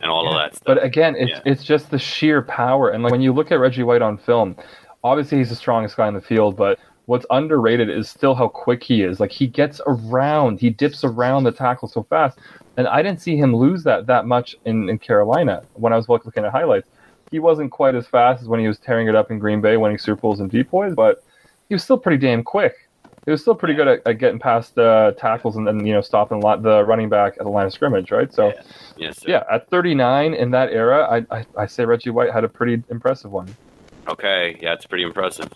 and 0.00 0.10
all 0.10 0.24
yeah. 0.24 0.30
of 0.30 0.36
that 0.36 0.56
stuff. 0.56 0.66
But 0.66 0.82
again, 0.82 1.16
it's 1.16 1.30
yeah. 1.30 1.40
it's 1.44 1.64
just 1.64 1.90
the 1.90 1.98
sheer 1.98 2.42
power. 2.42 2.90
And 2.90 3.02
like 3.02 3.12
when 3.12 3.20
you 3.20 3.32
look 3.32 3.50
at 3.50 3.58
Reggie 3.58 3.82
White 3.82 4.02
on 4.02 4.18
film, 4.18 4.56
obviously 5.02 5.38
he's 5.38 5.48
the 5.48 5.56
strongest 5.56 5.96
guy 5.96 6.08
in 6.08 6.14
the 6.14 6.20
field, 6.20 6.56
but 6.56 6.78
what's 7.08 7.24
underrated 7.30 7.88
is 7.88 8.06
still 8.06 8.34
how 8.34 8.48
quick 8.48 8.84
he 8.84 9.02
is. 9.02 9.18
Like 9.18 9.32
he 9.32 9.46
gets 9.46 9.80
around, 9.86 10.60
he 10.60 10.68
dips 10.68 11.04
around 11.04 11.44
the 11.44 11.50
tackle 11.50 11.88
so 11.88 12.02
fast. 12.02 12.38
And 12.76 12.86
I 12.86 13.02
didn't 13.02 13.22
see 13.22 13.34
him 13.34 13.56
lose 13.56 13.82
that 13.84 14.06
that 14.06 14.26
much 14.26 14.56
in, 14.66 14.90
in 14.90 14.98
Carolina 14.98 15.62
when 15.72 15.94
I 15.94 15.96
was 15.96 16.06
looking 16.10 16.44
at 16.44 16.52
highlights. 16.52 16.86
He 17.30 17.38
wasn't 17.38 17.72
quite 17.72 17.94
as 17.94 18.06
fast 18.06 18.42
as 18.42 18.48
when 18.48 18.60
he 18.60 18.68
was 18.68 18.78
tearing 18.78 19.08
it 19.08 19.14
up 19.14 19.30
in 19.30 19.38
Green 19.38 19.62
Bay, 19.62 19.78
winning 19.78 19.96
Super 19.96 20.20
Bowls 20.20 20.40
and 20.40 20.50
depoys, 20.50 20.94
but 20.94 21.24
he 21.70 21.74
was 21.74 21.82
still 21.82 21.96
pretty 21.96 22.18
damn 22.18 22.42
quick. 22.42 22.74
He 23.24 23.30
was 23.30 23.40
still 23.40 23.54
pretty 23.54 23.74
good 23.74 23.88
at, 23.88 24.06
at 24.06 24.18
getting 24.18 24.38
past 24.38 24.78
uh, 24.78 25.12
tackles 25.12 25.56
and 25.56 25.66
then 25.66 25.86
you 25.86 25.94
know 25.94 26.02
stopping 26.02 26.40
lot, 26.40 26.62
the 26.62 26.84
running 26.84 27.08
back 27.08 27.34
at 27.38 27.44
the 27.44 27.50
line 27.50 27.66
of 27.66 27.72
scrimmage, 27.72 28.10
right? 28.10 28.32
So, 28.32 28.48
yeah, 28.48 28.62
yes, 28.98 29.24
yeah 29.26 29.44
at 29.50 29.68
39 29.70 30.34
in 30.34 30.50
that 30.50 30.72
era, 30.72 31.06
I, 31.10 31.38
I 31.38 31.46
I 31.56 31.66
say 31.66 31.86
Reggie 31.86 32.10
White 32.10 32.32
had 32.32 32.44
a 32.44 32.48
pretty 32.48 32.82
impressive 32.90 33.32
one. 33.32 33.54
Okay, 34.08 34.58
yeah, 34.60 34.74
it's 34.74 34.86
pretty 34.86 35.04
impressive. 35.04 35.50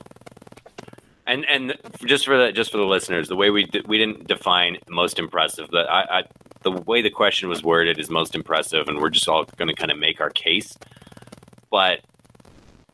And 1.26 1.45
and 1.49 1.75
just 2.05 2.25
for 2.25 2.37
the 2.37 2.52
just 2.52 2.73
for 2.73 2.79
the 2.79 2.85
listeners, 2.85 3.29
the 3.29 3.37
way 3.37 3.50
we 3.50 3.64
di- 3.64 3.83
we 3.87 3.97
didn't 3.97 4.26
define 4.26 4.79
most 4.88 5.19
impressive. 5.19 5.71
The 5.71 5.81
I, 5.81 6.19
I 6.19 6.23
the 6.62 6.73
way 6.73 7.02
the 7.02 7.11
question 7.11 7.49
was 7.49 7.62
worded 7.62 7.99
is 7.99 8.11
most 8.11 8.35
impressive, 8.35 8.88
and 8.88 8.99
we're 8.99 9.11
just 9.11 9.29
all 9.29 9.45
going 9.57 9.69
to 9.69 9.75
kind 9.75 9.91
of 9.91 9.99
make 9.99 10.21
our 10.21 10.31
case. 10.31 10.76
But 11.71 12.00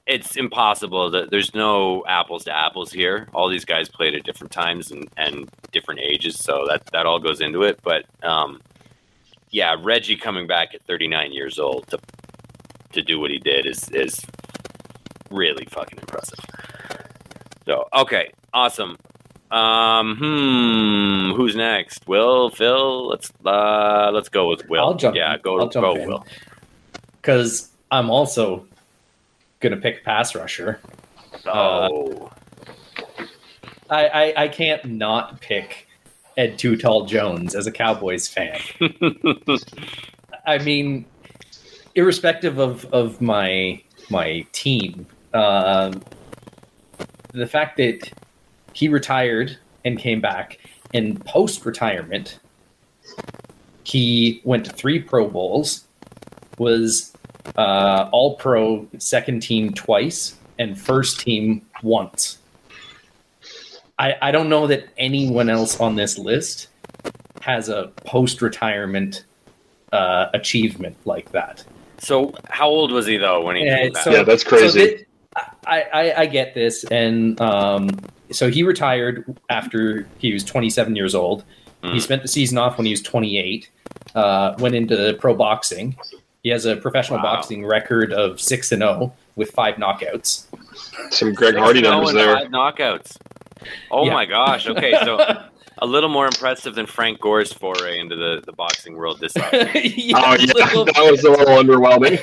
it's 0.06 0.36
impossible 0.36 1.10
that 1.10 1.30
there's 1.30 1.54
no 1.54 2.04
apples 2.06 2.44
to 2.44 2.56
apples 2.56 2.92
here. 2.92 3.28
All 3.34 3.48
these 3.48 3.64
guys 3.64 3.88
played 3.88 4.14
at 4.14 4.24
different 4.24 4.50
times 4.50 4.90
and, 4.90 5.06
and 5.16 5.50
different 5.70 6.00
ages, 6.00 6.38
so 6.38 6.64
that 6.66 6.86
that 6.92 7.06
all 7.06 7.18
goes 7.18 7.40
into 7.40 7.62
it. 7.62 7.80
But 7.82 8.04
um, 8.22 8.60
yeah, 9.50 9.76
Reggie 9.80 10.16
coming 10.16 10.46
back 10.46 10.74
at 10.74 10.82
39 10.86 11.32
years 11.32 11.58
old 11.58 11.86
to 11.88 11.98
to 12.92 13.02
do 13.02 13.20
what 13.20 13.30
he 13.30 13.38
did 13.38 13.66
is 13.66 13.88
is 13.90 14.20
really 15.30 15.66
fucking 15.66 15.98
impressive. 15.98 16.38
So 17.68 17.86
okay, 17.92 18.32
awesome. 18.54 18.96
Um, 19.50 20.16
hmm, 20.16 21.36
who's 21.36 21.54
next? 21.54 22.08
Will, 22.08 22.48
Phil? 22.48 23.08
Let's 23.08 23.30
uh, 23.44 24.10
let's 24.10 24.30
go 24.30 24.48
with 24.48 24.66
Will. 24.70 24.80
I'll 24.82 24.94
jump. 24.94 25.14
Yeah, 25.14 25.36
go 25.36 25.60
I'll 25.60 25.68
go, 25.68 25.92
Will. 25.92 26.24
Because 27.20 27.68
I'm 27.90 28.08
also 28.08 28.66
gonna 29.60 29.76
pick 29.76 30.02
pass 30.02 30.34
rusher. 30.34 30.80
Oh. 31.44 32.30
Uh, 33.18 33.24
I, 33.90 34.08
I 34.08 34.42
I 34.44 34.48
can't 34.48 34.86
not 34.86 35.42
pick 35.42 35.88
Ed 36.38 36.58
Too 36.58 36.74
Tall 36.74 37.04
Jones 37.04 37.54
as 37.54 37.66
a 37.66 37.72
Cowboys 37.72 38.28
fan. 38.28 38.58
I 40.46 40.56
mean, 40.56 41.04
irrespective 41.94 42.58
of 42.58 42.86
of 42.94 43.20
my 43.20 43.82
my 44.08 44.46
team, 44.52 45.06
uh, 45.34 45.92
the 47.32 47.46
fact 47.46 47.76
that 47.76 48.10
he 48.72 48.88
retired 48.88 49.56
and 49.84 49.98
came 49.98 50.20
back 50.20 50.58
in 50.92 51.18
post 51.18 51.64
retirement, 51.64 52.38
he 53.84 54.40
went 54.44 54.66
to 54.66 54.72
three 54.72 55.00
Pro 55.00 55.28
Bowls, 55.28 55.84
was 56.58 57.12
uh, 57.56 58.08
All 58.12 58.36
Pro 58.36 58.86
second 58.98 59.40
team 59.40 59.72
twice, 59.72 60.36
and 60.58 60.78
first 60.78 61.20
team 61.20 61.62
once. 61.82 62.38
I, 63.98 64.16
I 64.22 64.30
don't 64.30 64.48
know 64.48 64.66
that 64.68 64.88
anyone 64.96 65.48
else 65.48 65.80
on 65.80 65.96
this 65.96 66.18
list 66.18 66.68
has 67.40 67.68
a 67.68 67.92
post 68.04 68.42
retirement 68.42 69.24
uh, 69.92 70.26
achievement 70.34 70.96
like 71.04 71.32
that. 71.32 71.64
So, 71.98 72.32
how 72.48 72.68
old 72.68 72.92
was 72.92 73.06
he 73.06 73.16
though 73.16 73.42
when 73.42 73.56
he 73.56 73.64
came 73.64 73.92
back? 73.92 74.04
So, 74.04 74.10
yeah, 74.12 74.22
that's 74.22 74.44
crazy. 74.44 74.98
So 74.98 75.04
I, 75.68 75.82
I, 75.92 76.20
I 76.20 76.26
get 76.26 76.54
this, 76.54 76.84
and 76.84 77.40
um, 77.40 77.90
so 78.30 78.50
he 78.50 78.62
retired 78.62 79.36
after 79.50 80.06
he 80.18 80.32
was 80.32 80.44
27 80.44 80.96
years 80.96 81.14
old. 81.14 81.44
Mm. 81.82 81.94
He 81.94 82.00
spent 82.00 82.22
the 82.22 82.28
season 82.28 82.58
off 82.58 82.78
when 82.78 82.86
he 82.86 82.92
was 82.92 83.02
28. 83.02 83.70
Uh, 84.14 84.54
went 84.58 84.74
into 84.74 85.16
pro 85.20 85.34
boxing. 85.34 85.96
He 86.42 86.50
has 86.50 86.64
a 86.64 86.76
professional 86.76 87.18
wow. 87.18 87.36
boxing 87.36 87.66
record 87.66 88.12
of 88.12 88.40
six 88.40 88.72
and 88.72 88.80
zero 88.80 88.98
oh 89.00 89.12
with 89.36 89.50
five 89.50 89.76
knockouts. 89.76 90.46
Some 91.10 91.34
Greg 91.34 91.56
Hardy 91.56 91.84
oh 91.86 91.90
numbers 91.90 92.14
there. 92.14 92.36
Five 92.36 92.48
knockouts. 92.48 93.16
Oh 93.90 94.06
yeah. 94.06 94.12
my 94.12 94.24
gosh! 94.24 94.68
Okay, 94.68 94.92
so 95.04 95.18
a 95.78 95.86
little 95.86 96.08
more 96.08 96.26
impressive 96.26 96.74
than 96.74 96.86
Frank 96.86 97.20
Gore's 97.20 97.52
foray 97.52 97.98
into 97.98 98.16
the, 98.16 98.42
the 98.44 98.52
boxing 98.52 98.96
world 98.96 99.20
this 99.20 99.32
yeah, 99.36 99.42
Oh 99.52 100.36
yeah, 100.38 100.46
that 100.54 101.08
was 101.10 101.24
a 101.24 101.30
little 101.30 101.56
underwhelming. 101.56 102.18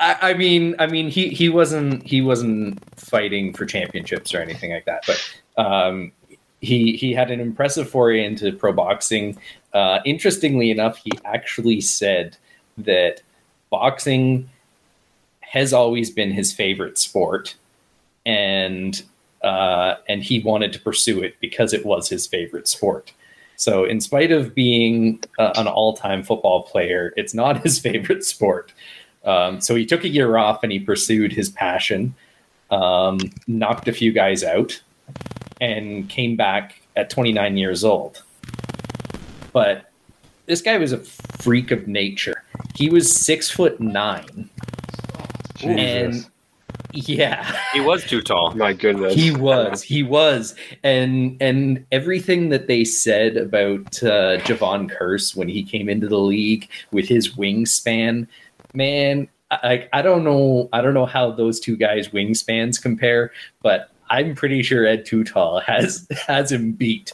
I, 0.00 0.30
I, 0.30 0.34
mean, 0.34 0.74
I 0.78 0.86
mean, 0.86 1.08
he 1.08 1.28
he 1.28 1.48
wasn't 1.48 2.02
he 2.02 2.20
wasn't 2.20 2.78
fighting 2.98 3.52
for 3.52 3.66
championships 3.66 4.34
or 4.34 4.40
anything 4.40 4.72
like 4.72 4.84
that, 4.84 5.04
but 5.06 5.40
um, 5.56 6.12
he 6.60 6.96
he 6.96 7.12
had 7.12 7.30
an 7.30 7.40
impressive 7.40 7.88
foray 7.88 8.24
into 8.24 8.52
pro 8.52 8.72
boxing. 8.72 9.38
Uh, 9.72 9.98
interestingly 10.04 10.70
enough, 10.70 10.96
he 10.96 11.10
actually 11.24 11.80
said 11.80 12.36
that 12.78 13.22
boxing 13.70 14.48
has 15.40 15.72
always 15.72 16.10
been 16.10 16.30
his 16.30 16.52
favorite 16.52 16.98
sport, 16.98 17.56
and 18.24 19.02
uh, 19.42 19.94
and 20.08 20.22
he 20.22 20.40
wanted 20.40 20.72
to 20.72 20.80
pursue 20.80 21.22
it 21.22 21.36
because 21.40 21.72
it 21.72 21.84
was 21.84 22.08
his 22.08 22.26
favorite 22.26 22.68
sport. 22.68 23.12
So, 23.56 23.84
in 23.84 24.00
spite 24.00 24.30
of 24.30 24.54
being 24.54 25.20
uh, 25.38 25.52
an 25.56 25.66
all-time 25.66 26.22
football 26.22 26.62
player, 26.62 27.12
it's 27.16 27.34
not 27.34 27.62
his 27.64 27.78
favorite 27.78 28.24
sport. 28.24 28.72
Um, 29.24 29.60
so 29.60 29.74
he 29.74 29.84
took 29.84 30.04
a 30.04 30.08
year 30.08 30.36
off 30.36 30.62
and 30.62 30.72
he 30.72 30.78
pursued 30.78 31.32
his 31.32 31.48
passion, 31.48 32.14
um, 32.70 33.18
knocked 33.46 33.88
a 33.88 33.92
few 33.92 34.12
guys 34.12 34.42
out, 34.44 34.80
and 35.60 36.08
came 36.08 36.36
back 36.36 36.80
at 36.96 37.10
29 37.10 37.56
years 37.56 37.84
old. 37.84 38.22
But 39.52 39.90
this 40.46 40.62
guy 40.62 40.78
was 40.78 40.92
a 40.92 40.98
freak 40.98 41.70
of 41.70 41.86
nature. 41.86 42.42
He 42.74 42.88
was 42.88 43.14
six 43.14 43.50
foot 43.50 43.80
nine. 43.80 44.48
Jesus. 45.56 45.76
And 45.78 46.26
yeah. 46.92 47.56
He 47.72 47.80
was 47.80 48.04
too 48.04 48.22
tall. 48.22 48.52
My 48.54 48.72
goodness. 48.72 49.14
He 49.14 49.30
was. 49.30 49.82
He 49.82 50.02
was. 50.02 50.54
And 50.82 51.36
and 51.40 51.84
everything 51.92 52.48
that 52.50 52.66
they 52.66 52.84
said 52.84 53.36
about 53.36 54.02
uh, 54.02 54.38
Jevon 54.38 54.90
Kearse 54.90 55.36
when 55.36 55.48
he 55.48 55.62
came 55.62 55.88
into 55.88 56.08
the 56.08 56.18
league 56.18 56.68
with 56.92 57.08
his 57.08 57.34
wingspan, 57.34 58.26
man, 58.78 59.28
I, 59.50 59.88
I 59.92 60.00
don't 60.00 60.24
know 60.24 60.70
I 60.72 60.80
don't 60.80 60.94
know 60.94 61.06
how 61.06 61.32
those 61.32 61.60
two 61.60 61.76
guys 61.76 62.08
wingspans 62.08 62.80
compare, 62.80 63.32
but 63.60 63.90
I'm 64.08 64.34
pretty 64.34 64.62
sure 64.62 64.86
Ed 64.86 65.04
Too 65.04 65.24
Tall 65.24 65.60
has 65.60 66.06
has 66.26 66.50
him 66.50 66.72
beat. 66.72 67.12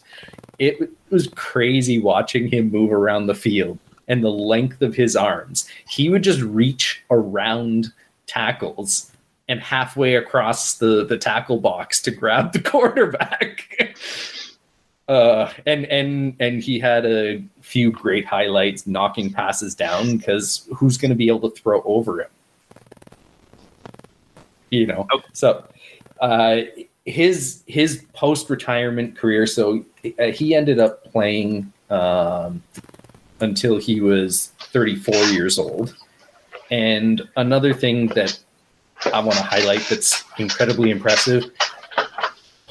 It 0.61 0.91
was 1.11 1.27
crazy 1.35 1.99
watching 1.99 2.49
him 2.49 2.71
move 2.71 2.93
around 2.93 3.27
the 3.27 3.35
field 3.35 3.79
and 4.07 4.23
the 4.23 4.31
length 4.31 4.83
of 4.83 4.95
his 4.95 5.17
arms. 5.17 5.69
He 5.89 6.09
would 6.11 6.23
just 6.23 6.43
reach 6.43 7.03
around 7.11 7.93
tackles 8.27 9.11
and 9.49 9.61
halfway 9.61 10.15
across 10.15 10.75
the, 10.75 11.05
the 11.05 11.19
tackle 11.19 11.59
box 11.59 12.01
to 12.03 12.11
grab 12.11 12.53
the 12.53 12.61
quarterback. 12.71 13.97
uh, 15.09 15.51
and 15.67 15.85
and 15.87 16.37
and 16.41 16.63
he 16.63 16.79
had 16.79 17.05
a 17.05 17.43
few 17.61 17.91
great 17.91 18.25
highlights 18.25 18.87
knocking 18.87 19.33
passes 19.33 19.75
down 19.75 20.17
because 20.17 20.69
who's 20.75 20.97
going 20.97 21.11
to 21.11 21.17
be 21.17 21.29
able 21.29 21.51
to 21.51 21.61
throw 21.61 21.83
over 21.83 22.23
him? 22.23 22.31
You 24.71 24.87
know, 24.87 25.07
oh. 25.13 25.21
so 25.33 25.65
uh, 26.21 26.63
his 27.05 27.63
his 27.67 28.05
post 28.15 28.49
retirement 28.49 29.17
career. 29.17 29.47
So 29.47 29.85
uh, 30.19 30.27
he 30.27 30.55
ended 30.55 30.79
up 30.79 31.05
playing 31.05 31.73
um, 31.91 32.63
until 33.41 33.77
he 33.77 34.01
was 34.01 34.53
34 34.59 35.15
years 35.27 35.59
old. 35.59 35.95
And 36.71 37.23
another 37.37 37.75
thing 37.75 38.09
that 38.09 38.39
I 39.13 39.21
want 39.21 39.37
to 39.37 39.45
highlight 39.45 39.83
that's 39.89 40.25
incredibly 40.39 40.91
impressive. 40.91 41.45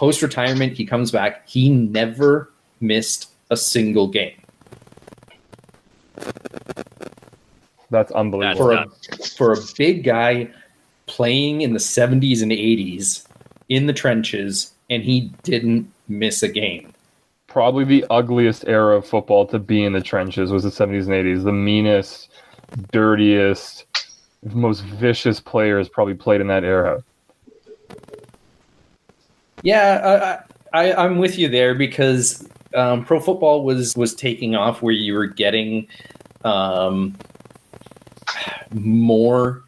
Post 0.04 0.22
retirement, 0.22 0.74
he 0.74 0.86
comes 0.86 1.12
back. 1.12 1.48
He 1.48 1.70
never 1.70 2.52
missed 2.82 3.30
a 3.50 3.56
single 3.56 4.10
game. 4.10 4.36
That's 7.90 8.12
unbelievable. 8.12 8.66
For 8.66 8.74
a, 8.74 8.90
for 9.38 9.54
a 9.54 9.58
big 9.78 10.04
guy 10.04 10.50
playing 11.06 11.62
in 11.62 11.72
the 11.72 11.80
70s 11.80 12.42
and 12.42 12.52
80s 12.52 13.26
in 13.70 13.86
the 13.86 13.94
trenches, 13.94 14.74
and 14.90 15.04
he 15.04 15.32
didn't 15.44 15.90
miss 16.10 16.44
a 16.44 16.50
game. 16.50 16.92
Probably 17.48 17.86
the 17.86 18.06
ugliest 18.10 18.66
era 18.68 18.98
of 18.98 19.08
football 19.08 19.48
to 19.48 19.58
be 19.58 19.86
in 19.86 19.94
the 19.94 20.02
trenches 20.02 20.52
was 20.52 20.64
the 20.64 20.70
70s 20.70 21.04
and 21.04 21.14
80s. 21.14 21.46
The 21.46 21.54
meanest, 21.54 22.30
dirtiest, 22.92 23.86
most 24.52 24.82
vicious 24.82 25.40
players 25.40 25.88
probably 25.88 26.16
played 26.16 26.42
in 26.42 26.48
that 26.48 26.66
era. 26.66 27.02
Yeah, 29.64 30.44
I, 30.74 30.88
I, 30.92 30.94
I'm 30.94 31.18
with 31.18 31.38
you 31.38 31.48
there 31.48 31.74
because 31.74 32.48
um, 32.76 33.06
pro 33.06 33.20
football 33.20 33.64
was 33.64 33.96
was 33.96 34.14
taking 34.14 34.56
off 34.56 34.82
where 34.82 34.94
you 34.94 35.14
were 35.14 35.26
getting 35.26 35.88
um, 36.44 37.16
more 38.72 39.64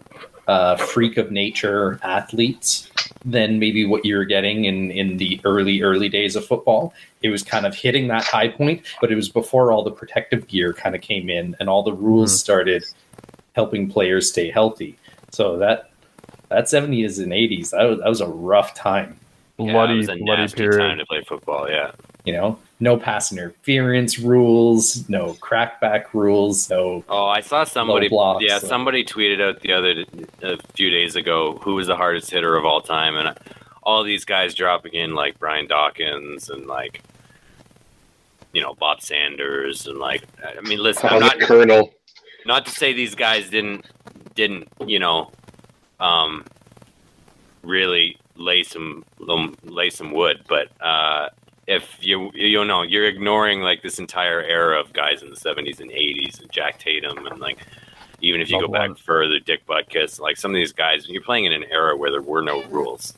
uh, 0.47 0.75
freak 0.75 1.17
of 1.17 1.31
nature 1.31 1.99
athletes 2.03 2.89
than 3.23 3.57
maybe 3.57 3.85
what 3.85 4.05
you 4.05 4.15
were 4.15 4.25
getting 4.25 4.65
in 4.65 4.91
in 4.91 5.17
the 5.17 5.39
early 5.45 5.81
early 5.81 6.09
days 6.09 6.35
of 6.35 6.45
football. 6.45 6.93
It 7.21 7.29
was 7.29 7.41
kind 7.41 7.65
of 7.65 7.73
hitting 7.73 8.07
that 8.09 8.23
high 8.23 8.49
point, 8.49 8.85
but 9.01 9.11
it 9.11 9.15
was 9.15 9.29
before 9.29 9.71
all 9.71 9.83
the 9.83 9.91
protective 9.91 10.47
gear 10.47 10.73
kind 10.73 10.93
of 10.95 11.01
came 11.01 11.29
in 11.29 11.55
and 11.59 11.69
all 11.69 11.83
the 11.83 11.93
rules 11.93 12.33
mm. 12.33 12.37
started 12.37 12.83
helping 13.53 13.89
players 13.89 14.29
stay 14.29 14.51
healthy. 14.51 14.97
So 15.31 15.57
that 15.57 15.89
that 16.49 16.65
70s 16.65 17.21
and 17.23 17.31
80s 17.31 17.71
that 17.71 17.83
was, 17.83 17.99
that 17.99 18.09
was 18.09 18.21
a 18.21 18.27
rough 18.27 18.73
time. 18.75 19.19
Bloody, 19.57 20.01
yeah, 20.01 20.15
bloody 20.19 20.51
period. 20.53 20.79
time 20.79 20.97
to 20.97 21.05
play 21.05 21.21
football. 21.21 21.69
Yeah, 21.69 21.91
you 22.25 22.33
know, 22.33 22.59
no 22.81 22.97
pass 22.97 23.31
interference 23.31 24.19
rules, 24.19 25.07
no 25.07 25.33
crackback 25.35 26.07
rules, 26.13 26.69
no. 26.69 27.05
Oh, 27.07 27.27
I 27.27 27.39
saw 27.39 27.63
somebody. 27.63 28.09
Blocks, 28.09 28.43
yeah, 28.45 28.59
so. 28.59 28.67
somebody 28.67 29.05
tweeted 29.05 29.41
out 29.41 29.61
the 29.61 29.71
other 29.71 30.03
a 30.41 30.57
few 30.73 30.89
days 30.89 31.15
ago 31.15 31.57
who 31.63 31.75
was 31.75 31.87
the 31.87 31.95
hardest 31.95 32.31
hitter 32.31 32.57
of 32.57 32.65
all 32.65 32.81
time, 32.81 33.15
and 33.15 33.37
all 33.83 34.03
these 34.03 34.25
guys 34.25 34.53
dropping 34.53 34.93
in 34.93 35.15
like 35.15 35.39
Brian 35.39 35.67
Dawkins 35.67 36.49
and 36.49 36.65
like 36.65 37.01
you 38.51 38.61
know 38.61 38.73
Bob 38.73 39.01
Sanders 39.01 39.87
and 39.87 39.99
like 39.99 40.23
I 40.43 40.59
mean, 40.67 40.79
listen, 40.79 41.07
I'm 41.07 41.21
not 41.21 41.39
Colonel. 41.39 41.93
Not 42.45 42.65
to 42.65 42.71
say 42.71 42.91
these 42.91 43.15
guys 43.15 43.49
didn't 43.49 43.85
didn't 44.33 44.67
you 44.85 44.99
know 44.99 45.31
um 46.01 46.43
really 47.63 48.17
lay 48.35 48.63
some 48.63 49.05
lay 49.63 49.89
some 49.89 50.11
wood, 50.13 50.43
but 50.47 50.69
uh, 50.81 51.29
if 51.67 51.97
you 52.01 52.31
you 52.33 52.63
know 52.65 52.81
you're 52.83 53.05
ignoring 53.05 53.61
like 53.61 53.81
this 53.81 53.99
entire 53.99 54.41
era 54.41 54.79
of 54.79 54.93
guys 54.93 55.21
in 55.21 55.29
the 55.29 55.35
70s 55.35 55.79
and 55.79 55.89
80s 55.89 56.41
and 56.41 56.51
Jack 56.51 56.79
Tatum 56.79 57.25
and 57.25 57.39
like 57.39 57.57
even 58.21 58.41
if 58.41 58.49
you 58.49 58.59
go 58.59 58.67
back 58.67 58.97
further, 58.97 59.39
Dick 59.39 59.65
Butkus, 59.67 60.19
like 60.19 60.37
some 60.37 60.51
of 60.51 60.55
these 60.55 60.71
guys, 60.71 61.07
you're 61.07 61.21
playing 61.21 61.45
in 61.45 61.51
an 61.51 61.65
era 61.65 61.95
where 61.95 62.11
there 62.11 62.21
were 62.21 62.41
no 62.41 62.63
rules. 62.65 63.13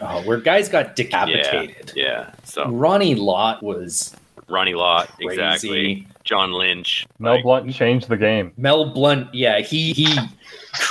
oh, 0.00 0.22
where 0.24 0.38
guys 0.38 0.68
got 0.68 0.96
decapitated. 0.96 1.92
Yeah, 1.94 2.04
yeah. 2.04 2.34
So 2.44 2.68
Ronnie 2.68 3.14
Lott 3.14 3.62
was 3.62 4.16
Ronnie 4.50 4.74
Lott, 4.74 5.08
crazy. 5.16 5.32
exactly. 5.32 6.08
John 6.24 6.52
Lynch. 6.52 7.06
Mel 7.18 7.34
like, 7.34 7.44
Blount 7.44 7.72
changed 7.72 8.08
the 8.08 8.16
game. 8.16 8.52
Mel 8.56 8.92
Blount, 8.92 9.34
yeah, 9.34 9.60
he 9.60 9.92
he 9.92 10.18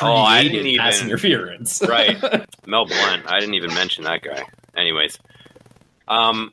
oh, 0.01 0.13
I 0.13 0.43
didn't 0.43 0.67
even, 0.67 0.85
pass 0.85 1.01
interference. 1.01 1.81
right. 1.87 2.17
Mel 2.65 2.85
Blount. 2.85 3.27
I 3.27 3.39
didn't 3.39 3.55
even 3.55 3.73
mention 3.73 4.03
that 4.05 4.21
guy. 4.21 4.43
Anyways. 4.75 5.19
Um 6.07 6.51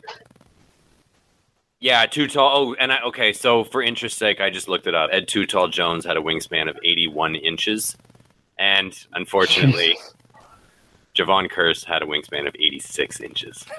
yeah, 1.78 2.06
too 2.06 2.26
tall. 2.26 2.70
Oh, 2.70 2.74
and 2.74 2.90
I, 2.92 3.02
okay, 3.08 3.32
so 3.32 3.62
for 3.62 3.82
interest 3.82 4.18
sake, 4.18 4.40
I 4.40 4.50
just 4.50 4.66
looked 4.66 4.86
it 4.86 4.94
up. 4.94 5.10
Ed 5.12 5.28
Too 5.28 5.46
Tall 5.46 5.68
Jones 5.68 6.06
had 6.06 6.16
a 6.16 6.20
wingspan 6.20 6.70
of 6.70 6.76
81 6.82 7.36
inches, 7.36 7.96
and 8.58 8.92
unfortunately, 9.12 9.98
Jevon 11.16 11.50
Kearse 11.50 11.84
had 11.84 12.02
a 12.02 12.06
wingspan 12.06 12.46
of 12.46 12.54
86 12.54 13.20
inches. 13.20 13.64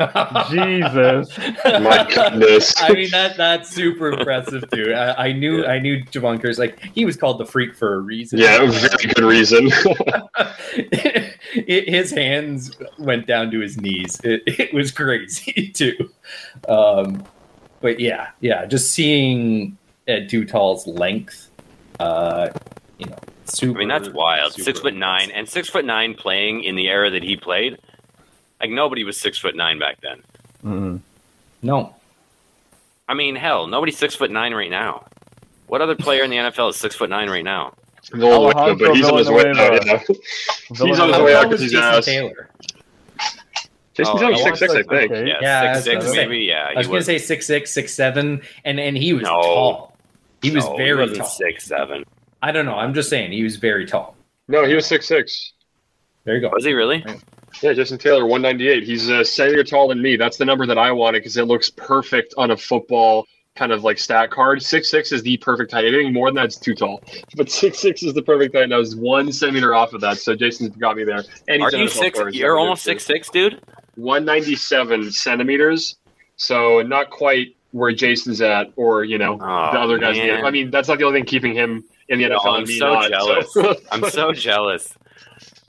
Jesus, 0.49 1.37
my 1.63 2.07
goodness! 2.13 2.73
I 2.81 2.91
mean 2.91 3.09
that 3.11 3.37
that's 3.37 3.69
super 3.69 4.11
impressive 4.11 4.69
too. 4.71 4.93
I, 4.93 5.27
I 5.27 5.31
knew 5.31 5.61
yeah. 5.61 5.71
I 5.71 5.79
knew 5.79 6.03
Jevon 6.05 6.41
Kearse 6.41 6.57
like 6.57 6.79
he 6.95 7.05
was 7.05 7.15
called 7.15 7.39
the 7.39 7.45
freak 7.45 7.75
for 7.75 7.93
a 7.95 7.99
reason. 7.99 8.39
Yeah, 8.39 8.63
a 8.63 8.67
very 8.67 9.13
good 9.13 9.23
reason. 9.23 9.69
it, 11.53 11.87
his 11.87 12.11
hands 12.11 12.75
went 12.97 13.27
down 13.27 13.51
to 13.51 13.59
his 13.59 13.79
knees. 13.79 14.19
It, 14.23 14.43
it 14.47 14.73
was 14.73 14.91
crazy 14.91 15.69
too. 15.69 16.09
Um, 16.67 17.23
but 17.81 17.99
yeah, 17.99 18.29
yeah, 18.39 18.65
just 18.65 18.91
seeing 18.91 19.77
Ed 20.07 20.29
Too 20.29 20.43
Tall's 20.45 20.87
length, 20.87 21.51
uh, 21.99 22.49
you 22.49 22.53
know 22.53 22.56
Super, 23.49 23.77
I 23.77 23.79
mean, 23.79 23.87
that's 23.87 24.09
wild. 24.09 24.53
Six 24.53 24.79
foot 24.79 24.93
nine 24.93 25.31
and 25.31 25.47
six 25.47 25.69
foot 25.69 25.85
nine 25.85 26.13
playing 26.13 26.63
in 26.63 26.75
the 26.75 26.89
era 26.89 27.09
that 27.09 27.23
he 27.23 27.37
played. 27.37 27.77
Like 28.59 28.69
nobody 28.69 29.03
was 29.03 29.17
six 29.17 29.37
foot 29.37 29.55
nine 29.55 29.79
back 29.79 30.01
then. 30.01 30.23
Mm-hmm. 30.63 30.97
No. 31.61 31.95
I 33.07 33.13
mean, 33.13 33.35
hell, 33.35 33.67
nobody's 33.67 33.97
six 33.97 34.15
foot 34.15 34.31
nine 34.31 34.53
right 34.53 34.69
now. 34.69 35.05
What 35.67 35.81
other 35.81 35.95
player 35.95 36.23
in 36.23 36.29
the 36.29 36.37
NFL 36.37 36.71
is 36.71 36.75
six 36.77 36.95
foot 36.95 37.09
nine 37.09 37.29
right 37.29 37.43
now? 37.43 37.73
No, 38.13 38.51
but 38.51 38.95
he's 38.95 39.05
on 39.05 39.17
his 39.17 39.29
way 39.29 39.51
out. 39.51 40.01
He's 40.69 40.81
on 40.81 41.09
his 41.09 41.17
way 41.19 41.35
out 41.35 41.43
because 41.43 41.61
he's 41.61 41.75
ass. 41.75 42.05
Taylor. 42.05 42.49
Jason 43.93 44.13
oh, 44.15 44.19
Taylor's 44.19 44.43
six 44.43 44.59
six, 44.59 44.73
I 44.73 44.83
think. 44.83 45.11
Okay. 45.11 45.27
Yeah, 45.27 45.37
yeah 45.41 45.79
six 45.79 46.05
six 46.05 46.15
maybe. 46.15 46.39
Yeah, 46.39 46.71
I 46.73 46.77
was, 46.77 46.87
going 46.87 46.99
to 46.99 47.05
say 47.05 47.17
six 47.17 47.47
six, 47.47 47.71
six 47.71 47.93
seven, 47.93 48.41
and 48.63 48.79
and 48.79 48.95
he 48.95 49.13
was 49.13 49.23
no. 49.23 49.41
tall. 49.41 49.97
He 50.41 50.51
was 50.51 50.65
no, 50.65 50.77
very 50.77 51.09
he 51.09 51.15
tall. 51.15 51.27
Six 51.27 51.65
seven. 51.65 52.05
I 52.41 52.51
don't 52.51 52.65
know. 52.65 52.75
I'm 52.75 52.93
just 52.93 53.09
saying 53.09 53.31
he 53.31 53.43
was 53.43 53.55
very 53.55 53.85
tall. 53.85 54.15
No, 54.47 54.65
he 54.65 54.75
was 54.75 54.85
six 54.85 55.07
six. 55.07 55.53
There 56.23 56.35
you 56.35 56.41
go. 56.41 56.49
Was 56.49 56.65
he 56.65 56.73
really? 56.73 57.03
Yeah, 57.61 57.73
Justin 57.73 57.97
Taylor, 57.97 58.25
198. 58.25 58.83
He's 58.83 59.09
uh, 59.09 59.21
a 59.21 59.25
centimeter 59.25 59.63
taller 59.63 59.95
than 59.95 60.03
me. 60.03 60.15
That's 60.17 60.37
the 60.37 60.45
number 60.45 60.65
that 60.65 60.77
I 60.77 60.91
wanted 60.91 61.19
because 61.19 61.37
it 61.37 61.45
looks 61.45 61.69
perfect 61.69 62.33
on 62.37 62.51
a 62.51 62.57
football 62.57 63.25
kind 63.55 63.71
of 63.71 63.83
like 63.83 63.97
stat 63.97 64.29
card. 64.29 64.61
Six 64.61 64.89
six 64.89 65.11
is 65.11 65.23
the 65.23 65.37
perfect 65.37 65.71
height. 65.71 65.85
Anything 65.85 66.13
more 66.13 66.27
than 66.29 66.35
that's 66.35 66.57
too 66.57 66.75
tall. 66.75 67.01
But 67.35 67.49
six 67.49 67.79
six 67.79 68.03
is 68.03 68.13
the 68.13 68.21
perfect 68.21 68.55
height. 68.55 68.65
And 68.65 68.73
I 68.73 68.77
was 68.77 68.95
one 68.95 69.31
centimeter 69.31 69.73
off 69.73 69.93
of 69.93 70.01
that. 70.01 70.17
So 70.17 70.35
Jason 70.35 70.69
got 70.77 70.95
me 70.95 71.03
there. 71.03 71.23
And 71.47 71.61
Are 71.61 71.71
you 71.71 71.87
six? 71.87 72.19
You're 72.31 72.57
almost 72.57 72.83
six 72.83 73.03
six, 73.03 73.29
dude. 73.29 73.61
197 73.95 75.11
centimeters. 75.11 75.97
So 76.35 76.83
not 76.83 77.09
quite 77.09 77.55
where 77.71 77.91
Jason's 77.91 78.41
at, 78.41 78.71
or 78.75 79.03
you 79.03 79.17
know 79.17 79.33
oh, 79.33 79.71
the 79.73 79.79
other 79.79 79.97
guys. 79.97 80.17
I 80.19 80.51
mean, 80.51 80.69
that's 80.69 80.87
not 80.87 80.99
the 80.99 81.05
only 81.05 81.19
thing 81.19 81.25
keeping 81.25 81.53
him 81.53 81.83
in 82.09 82.19
the 82.19 82.25
NFL. 82.25 82.59
I'm 82.59 82.65
so 82.65 82.93
not, 82.93 83.09
jealous. 83.09 83.53
So. 83.53 83.75
I'm 83.91 84.09
so 84.09 84.31
jealous. 84.31 84.93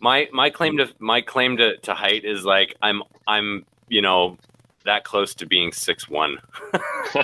My 0.00 0.28
my 0.32 0.50
claim 0.50 0.78
to 0.78 0.88
my 0.98 1.20
claim 1.20 1.56
to, 1.56 1.76
to 1.78 1.94
height 1.94 2.24
is 2.24 2.44
like 2.44 2.76
I'm 2.82 3.02
I'm 3.26 3.64
you 3.88 4.02
know 4.02 4.38
that 4.84 5.04
close 5.04 5.34
to 5.36 5.46
being 5.46 5.72
six 5.72 6.08
one. 6.08 6.38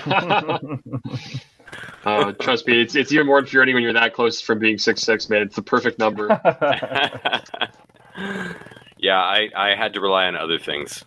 uh, 2.05 2.33
trust 2.33 2.67
me, 2.67 2.83
it's 2.83 2.97
it's 2.97 3.13
even 3.13 3.27
more 3.27 3.39
infuriating 3.39 3.75
when 3.75 3.83
you're 3.83 3.93
that 3.93 4.15
close 4.15 4.41
from 4.41 4.59
being 4.59 4.79
six 4.79 5.03
six, 5.03 5.29
man. 5.29 5.43
It's 5.43 5.57
the 5.57 5.63
perfect 5.63 5.99
number. 5.99 6.29
yeah, 8.99 9.21
I 9.21 9.51
I 9.57 9.77
had 9.77 9.95
to 9.95 10.01
rely 10.01 10.27
on 10.27 10.37
other 10.37 10.59
things. 10.59 11.05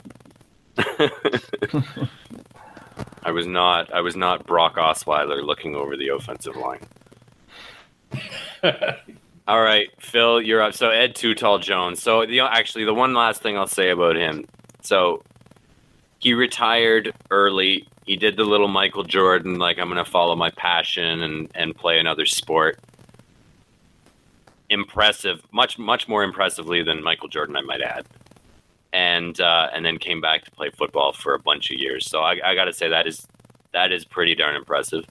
I 3.24 3.32
was 3.32 3.46
not 3.46 3.94
I 3.94 4.00
was 4.00 4.16
not 4.16 4.46
Brock 4.48 4.78
Osweiler 4.78 5.44
looking 5.44 5.76
over 5.76 5.98
the 5.98 6.08
offensive 6.10 6.56
line. 6.56 6.80
All 9.48 9.62
right, 9.62 9.90
Phil, 10.00 10.42
you're 10.42 10.62
up. 10.62 10.74
So 10.74 10.90
Ed 10.90 11.16
Too 11.16 11.34
Tall 11.34 11.60
Jones. 11.60 12.02
So 12.02 12.26
the 12.26 12.42
actually 12.42 12.84
the 12.84 12.94
one 12.94 13.14
last 13.14 13.42
thing 13.42 13.58
I'll 13.58 13.68
say 13.68 13.90
about 13.92 14.18
him. 14.18 14.46
So 14.82 15.24
he 16.20 16.34
retired 16.34 17.14
early. 17.32 17.88
He 18.06 18.16
did 18.16 18.38
the 18.38 18.44
little 18.44 18.68
Michael 18.68 19.04
Jordan, 19.04 19.58
like 19.58 19.78
I'm 19.80 19.90
going 19.90 20.04
to 20.04 20.10
follow 20.10 20.36
my 20.36 20.50
passion 20.52 21.22
and 21.22 21.50
and 21.56 21.76
play 21.76 22.00
another 22.00 22.26
sport. 22.26 22.80
Impressive, 24.70 25.42
much 25.54 25.78
much 25.80 26.08
more 26.08 26.24
impressively 26.24 26.84
than 26.84 27.02
Michael 27.04 27.30
Jordan, 27.30 27.56
I 27.56 27.62
might 27.62 27.82
add. 27.82 28.06
And 28.92 29.40
uh, 29.40 29.70
and 29.74 29.86
then 29.86 29.98
came 29.98 30.20
back 30.20 30.44
to 30.46 30.52
play 30.52 30.72
football 30.72 31.14
for 31.14 31.34
a 31.34 31.40
bunch 31.40 31.72
of 31.72 31.80
years. 31.80 32.10
So 32.10 32.20
I, 32.20 32.38
I 32.44 32.56
got 32.56 32.66
to 32.66 32.74
say 32.74 32.90
that 32.90 33.08
is 33.08 33.28
that 33.74 33.92
is 33.92 34.04
pretty 34.04 34.36
darn 34.36 34.56
impressive. 34.56 35.06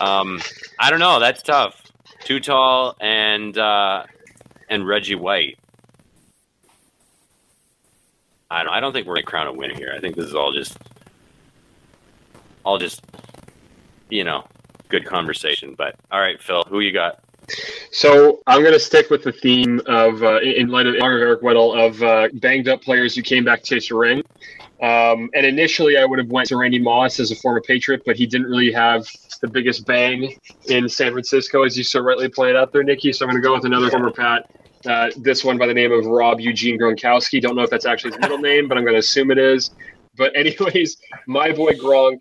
Um, 0.00 0.40
I 0.78 0.90
don't 0.90 1.00
know. 1.00 1.20
That's 1.20 1.42
tough. 1.42 1.82
Too 2.24 2.40
tall 2.40 2.96
and 3.00 3.56
uh, 3.56 4.04
and 4.68 4.86
Reggie 4.86 5.14
White. 5.14 5.58
I 8.50 8.62
don't. 8.62 8.72
I 8.72 8.80
don't 8.80 8.92
think 8.92 9.06
we're 9.06 9.16
gonna 9.16 9.26
crown 9.26 9.46
a 9.46 9.52
winner 9.52 9.74
here. 9.74 9.92
I 9.96 10.00
think 10.00 10.16
this 10.16 10.26
is 10.26 10.34
all 10.34 10.52
just, 10.52 10.76
all 12.64 12.78
just, 12.78 13.02
you 14.08 14.24
know, 14.24 14.46
good 14.88 15.04
conversation. 15.04 15.74
But 15.76 15.96
all 16.10 16.20
right, 16.20 16.40
Phil, 16.40 16.64
who 16.68 16.80
you 16.80 16.92
got? 16.92 17.22
So 17.90 18.42
I'm 18.46 18.60
going 18.60 18.74
to 18.74 18.80
stick 18.80 19.08
with 19.08 19.22
the 19.22 19.32
theme 19.32 19.80
of, 19.86 20.22
uh, 20.22 20.40
in 20.40 20.68
light 20.68 20.86
of 20.86 20.96
Eric 20.96 21.40
Weddle, 21.40 21.86
of 21.86 22.02
uh, 22.02 22.28
banged 22.34 22.68
up 22.68 22.82
players 22.82 23.14
who 23.14 23.22
came 23.22 23.42
back 23.42 23.62
to 23.62 23.66
chase 23.66 23.90
a 23.90 23.94
ring. 23.94 24.22
Um, 24.82 25.30
and 25.34 25.46
initially, 25.46 25.96
I 25.96 26.04
would 26.04 26.18
have 26.18 26.28
went 26.28 26.48
to 26.48 26.56
Randy 26.56 26.78
Moss 26.78 27.18
as 27.18 27.30
a 27.30 27.36
former 27.36 27.62
Patriot, 27.62 28.02
but 28.04 28.16
he 28.16 28.26
didn't 28.26 28.48
really 28.48 28.70
have 28.72 29.08
the 29.38 29.48
biggest 29.48 29.86
bang 29.86 30.36
in 30.66 30.88
San 30.88 31.12
Francisco, 31.12 31.62
as 31.62 31.76
you 31.76 31.84
so 31.84 32.00
rightly 32.00 32.28
pointed 32.28 32.56
out 32.56 32.72
there, 32.72 32.82
Nikki. 32.82 33.12
So 33.12 33.24
I'm 33.24 33.30
going 33.30 33.42
to 33.42 33.46
go 33.46 33.54
with 33.54 33.64
another 33.64 33.90
former 33.90 34.10
Pat, 34.10 34.50
Uh, 34.86 35.10
this 35.16 35.44
one 35.44 35.58
by 35.58 35.66
the 35.66 35.74
name 35.74 35.92
of 35.92 36.06
Rob 36.06 36.40
Eugene 36.40 36.78
Gronkowski. 36.78 37.40
Don't 37.40 37.56
know 37.56 37.62
if 37.62 37.70
that's 37.70 37.86
actually 37.86 38.12
his 38.12 38.20
middle 38.20 38.38
name, 38.38 38.68
but 38.68 38.78
I'm 38.78 38.84
going 38.84 38.94
to 38.94 39.00
assume 39.00 39.30
it 39.30 39.38
is. 39.38 39.70
But 40.16 40.36
anyways, 40.36 40.98
my 41.26 41.52
boy 41.52 41.72
Gronk 41.72 42.20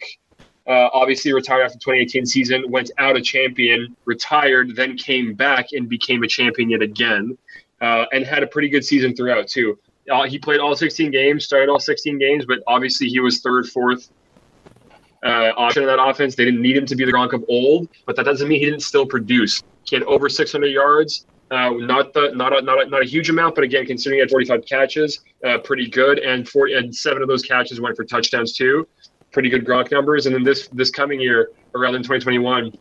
uh, 0.68 0.90
obviously 0.94 1.34
retired 1.34 1.64
after 1.64 1.78
2018 1.78 2.26
season, 2.26 2.70
went 2.70 2.92
out 2.98 3.16
a 3.16 3.22
champion, 3.22 3.96
retired, 4.06 4.76
then 4.76 4.98
came 4.98 5.34
back 5.34 5.68
and 5.72 5.88
became 5.88 6.24
a 6.24 6.28
champion 6.28 6.70
yet 6.70 6.82
again, 6.82 7.38
uh, 7.82 8.06
and 8.12 8.26
had 8.26 8.44
a 8.44 8.48
pretty 8.48 8.70
good 8.70 8.84
season 8.84 9.16
throughout 9.16 9.48
too. 9.48 9.80
Uh, 10.12 10.24
he 10.24 10.38
played 10.38 10.60
all 10.60 10.76
16 10.76 11.12
games, 11.12 11.46
started 11.46 11.70
all 11.70 11.80
16 11.80 12.18
games, 12.18 12.46
but 12.46 12.60
obviously 12.68 13.08
he 13.08 13.20
was 13.20 13.42
third, 13.42 13.68
fourth 13.68 14.10
uh, 15.24 15.52
option 15.58 15.84
in 15.84 15.88
that 15.88 16.02
offense. 16.02 16.36
They 16.36 16.46
didn't 16.46 16.62
need 16.62 16.78
him 16.78 16.86
to 16.86 16.96
be 16.96 17.06
the 17.06 17.12
Gronk 17.12 17.34
of 17.34 17.44
old, 17.48 17.90
but 18.06 18.16
that 18.16 18.24
doesn't 18.24 18.48
mean 18.48 18.60
he 18.60 18.66
didn't 18.66 18.82
still 18.82 19.06
produce. 19.06 19.64
He 19.84 19.96
had 19.96 20.04
over 20.04 20.30
600 20.30 20.68
yards, 20.68 21.26
uh, 21.52 21.72
not 21.72 22.14
the 22.14 22.32
not 22.36 22.58
a, 22.58 22.62
not 22.62 22.86
a, 22.86 22.90
not 22.90 23.02
a 23.02 23.06
huge 23.06 23.30
amount, 23.30 23.56
but 23.56 23.64
again, 23.64 23.86
considering 23.86 24.18
he 24.18 24.22
had 24.22 24.30
45 24.30 24.66
catches, 24.66 25.22
uh, 25.46 25.60
pretty 25.60 25.90
good. 25.90 26.20
And 26.20 26.48
40 26.48 26.74
and 26.74 26.96
seven 26.96 27.22
of 27.22 27.28
those 27.28 27.42
catches 27.42 27.80
went 27.80 27.96
for 27.96 28.04
touchdowns 28.04 28.54
too 28.54 28.88
pretty 29.32 29.50
good 29.50 29.66
Gronk 29.66 29.92
numbers. 29.92 30.26
And 30.26 30.36
then 30.36 30.44
this 30.44 30.68
this 30.70 30.90
coming 30.90 31.20
year, 31.20 31.52
around 31.76 31.96
in 31.96 32.02
2021, 32.02 32.72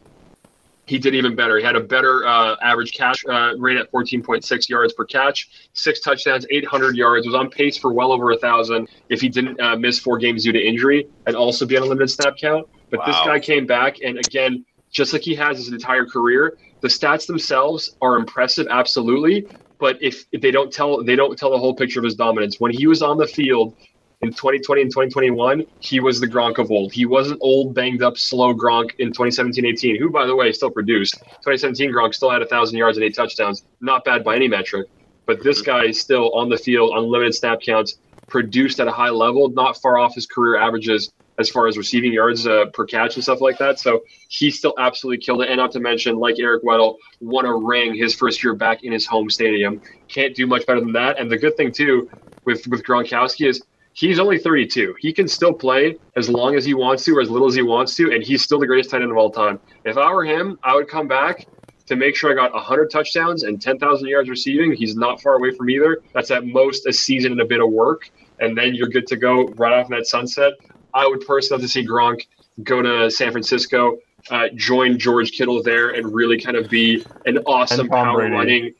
he 0.87 0.99
did 0.99 1.15
even 1.15 1.35
better. 1.35 1.59
He 1.59 1.65
had 1.65 1.77
a 1.77 1.81
better 1.81 2.27
uh, 2.27 2.57
average 2.63 2.93
catch 2.93 3.25
uh, 3.27 3.55
rate 3.59 3.77
at 3.77 3.91
14.6 3.91 4.69
yards 4.69 4.93
per 4.93 5.05
catch, 5.05 5.51
six 5.73 6.01
touchdowns, 6.01 6.47
800 6.49 6.97
yards. 6.97 7.27
Was 7.27 7.35
on 7.35 7.51
pace 7.51 7.77
for 7.77 7.93
well 7.93 8.13
over 8.13 8.31
a 8.31 8.39
thousand 8.39 8.89
if 9.09 9.21
he 9.21 9.29
didn't 9.29 9.61
uh, 9.61 9.77
miss 9.77 9.99
four 9.99 10.17
games 10.17 10.45
due 10.45 10.53
to 10.53 10.61
injury 10.61 11.09
and 11.27 11.35
also 11.35 11.67
be 11.67 11.77
on 11.77 11.83
a 11.83 11.87
limited 11.87 12.09
snap 12.09 12.37
count. 12.37 12.69
But 12.91 13.01
wow. 13.01 13.07
this 13.07 13.17
guy 13.17 13.41
came 13.41 13.67
back, 13.67 13.97
and 14.01 14.17
again, 14.19 14.65
just 14.91 15.13
like 15.13 15.23
he 15.23 15.35
has 15.35 15.59
his 15.59 15.73
entire 15.73 16.07
career, 16.07 16.57
the 16.81 16.89
stats 16.89 17.27
themselves 17.27 17.97
are 18.01 18.17
impressive, 18.17 18.69
absolutely. 18.71 19.47
But 19.79 20.01
if, 20.01 20.25
if 20.31 20.41
they 20.41 20.53
don't 20.53 20.73
tell 20.73 21.03
they 21.03 21.17
don't 21.17 21.37
tell 21.37 21.51
the 21.51 21.59
whole 21.59 21.75
picture 21.75 21.99
of 21.99 22.05
his 22.05 22.15
dominance. 22.15 22.61
When 22.61 22.73
he 22.73 22.87
was 22.87 23.03
on 23.03 23.19
the 23.19 23.27
field, 23.27 23.75
in 24.23 24.31
2020 24.31 24.83
and 24.83 24.91
2021, 24.91 25.67
he 25.81 26.01
was 26.01 26.21
the 26.21 26.27
Gronk 26.27 26.59
of 26.59 26.71
old. 26.71 26.93
He 26.93 27.05
wasn't 27.05 27.39
old, 27.43 27.75
banged 27.75 28.03
up, 28.03 28.17
slow 28.17 28.55
Gronk 28.55 28.95
in 28.99 29.13
2017-18, 29.13 29.99
who, 29.99 30.11
by 30.11 30.27
the 30.27 30.35
way, 30.35 30.53
still 30.53 30.71
produced. 30.71 31.15
2017 31.19 31.93
Gronk 31.93 32.15
still 32.15 32.31
had 32.31 32.41
a 32.41 32.47
thousand 32.47 32.79
yards 32.79 32.97
and 32.97 33.05
eight 33.05 33.15
touchdowns. 33.15 33.65
Not 33.81 34.05
bad 34.05 34.25
by 34.25 34.37
any 34.37 34.49
metric, 34.49 34.89
but 35.27 35.43
this 35.43 35.61
guy 35.61 35.85
is 35.87 36.01
still 36.01 36.33
on 36.33 36.49
the 36.49 36.57
field, 36.57 36.93
unlimited 36.97 37.35
snap 37.35 37.61
counts, 37.61 37.99
produced 38.27 38.81
at 38.81 38.89
a 38.89 38.93
high 38.93 39.11
level, 39.11 39.51
not 39.51 39.81
far 39.83 39.99
off 39.99 40.15
his 40.15 40.27
career 40.27 40.57
averages 40.57 41.13
as 41.39 41.51
far 41.51 41.67
as 41.67 41.77
receiving 41.77 42.13
yards 42.13 42.47
uh, 42.47 42.65
per 42.73 42.87
catch 42.87 43.17
and 43.17 43.23
stuff 43.23 43.43
like 43.43 43.59
that. 43.59 43.79
So 43.79 44.03
he 44.29 44.51
still 44.51 44.73
absolutely 44.79 45.23
killed 45.23 45.43
it. 45.43 45.51
And 45.51 45.59
not 45.59 45.71
to 45.73 45.81
mention, 45.81 46.17
like 46.17 46.37
Eric 46.39 46.65
Weddle, 46.65 46.97
won 47.21 47.45
a 47.45 47.55
ring 47.55 47.95
his 47.95 48.15
first 48.15 48.43
year 48.43 48.55
back 48.55 48.83
in 48.83 48.93
his 48.93 49.05
home 49.05 49.29
stadium. 49.29 49.83
Can't 50.09 50.35
do 50.35 50.47
much 50.47 50.67
better 50.67 50.81
than 50.81 50.93
that. 50.93 51.21
And 51.21 51.31
the 51.31 51.37
good 51.37 51.57
thing 51.59 51.71
too 51.71 52.09
with 52.45 52.67
with 52.69 52.83
Gronkowski 52.83 53.49
is 53.49 53.63
he's 53.97 54.19
only 54.19 54.39
32. 54.39 54.95
He 55.01 55.13
can 55.13 55.27
still 55.27 55.55
play 55.55 55.97
as 56.17 56.29
long 56.29 56.55
as 56.55 56.65
he 56.65 56.75
wants 56.75 57.05
to 57.05 57.17
or 57.17 57.23
as 57.23 57.31
little 57.31 57.49
as 57.49 57.55
he 57.55 57.63
wants 57.63 57.97
to, 57.97 58.13
and 58.13 58.23
he's 58.23 58.43
still 58.43 58.59
the 58.59 58.67
greatest 58.67 58.91
tight 58.91 59.03
end 59.03 59.11
of 59.11 59.17
all 59.17 59.31
time. 59.31 59.59
If 59.85 59.97
I 59.97 60.13
were 60.13 60.25
him, 60.25 60.59
I 60.63 60.75
would 60.75 60.87
come 60.87 61.09
back 61.09 61.47
to 61.87 61.97
make 61.97 62.15
sure 62.15 62.31
I 62.31 62.35
got 62.35 62.53
100 62.53 62.91
touchdowns 62.91 63.45
and 63.45 63.61
10,000 63.61 64.07
yards 64.07 64.29
receiving. 64.29 64.73
He's 64.73 64.97
not 64.97 65.23
far 65.23 65.37
away 65.37 65.53
from 65.53 65.71
either. 65.71 66.03
That's 66.13 66.31
at 66.31 66.45
most 66.45 66.87
a 66.87 66.93
season 66.93 67.33
and 67.33 67.41
a 67.41 67.45
bit 67.47 67.61
of 67.61 67.71
work, 67.71 68.11
and 68.39 68.57
then 68.57 68.75
you're 68.75 68.89
good 68.89 69.07
to 69.09 69.17
go 69.17 69.49
right 69.57 69.73
off 69.73 69.89
that 69.89 70.07
sunset. 70.07 70.53
I 70.93 71.07
would 71.07 71.23
personally 71.27 71.63
love 71.63 71.67
to 71.67 71.73
see 71.73 71.87
Gronk 71.87 72.27
go 72.63 72.83
to 72.83 73.11
San 73.11 73.33
Francisco, 73.33 73.99
uh, 74.31 74.49
join 74.57 74.99
George 74.99 75.33
Kittle 75.33 75.63
there, 75.63 75.91
and 75.91 76.13
really 76.13 76.39
kind 76.39 76.57
of 76.57 76.69
be 76.69 77.05
an 77.25 77.39
awesome 77.47 77.89
power 77.89 78.29
running. 78.29 78.75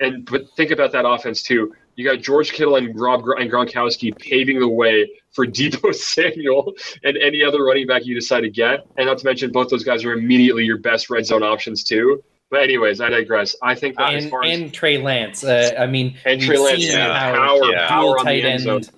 And 0.00 0.24
but 0.24 0.50
think 0.56 0.70
about 0.70 0.92
that 0.92 1.06
offense 1.06 1.42
too 1.42 1.74
you 1.96 2.08
got 2.08 2.22
George 2.22 2.52
Kittle 2.52 2.76
and 2.76 2.98
Rob 2.98 3.24
and 3.38 3.50
Gronkowski 3.50 4.16
paving 4.18 4.60
the 4.60 4.68
way 4.68 5.10
for 5.32 5.46
Deebo 5.48 5.94
Samuel 5.94 6.74
and 7.04 7.16
any 7.18 7.44
other 7.44 7.62
running 7.62 7.86
back 7.86 8.04
you 8.04 8.14
decide 8.14 8.42
to 8.42 8.50
get. 8.50 8.86
And 8.96 9.06
not 9.06 9.18
to 9.18 9.24
mention, 9.24 9.52
both 9.52 9.68
those 9.68 9.84
guys 9.84 10.04
are 10.04 10.12
immediately 10.12 10.64
your 10.64 10.78
best 10.78 11.10
red 11.10 11.26
zone 11.26 11.42
options 11.42 11.84
too. 11.84 12.22
But 12.50 12.64
anyways, 12.64 13.00
I 13.00 13.08
digress. 13.08 13.56
I 13.62 13.74
think 13.74 13.96
that 13.96 14.10
and, 14.10 14.24
as 14.24 14.30
far 14.30 14.44
as 14.44 14.60
and 14.60 14.74
Trey 14.74 14.98
Lance, 14.98 15.42
uh, 15.42 15.72
I 15.78 15.86
mean, 15.86 16.18
and 16.26 16.38
Trey 16.38 16.58
Lance, 16.58 16.84
yeah, 16.84 17.18
how 17.18 17.32
power, 17.32 17.72
yeah. 17.72 17.88
power 17.88 18.16
tight 18.18 18.44
end 18.44 18.90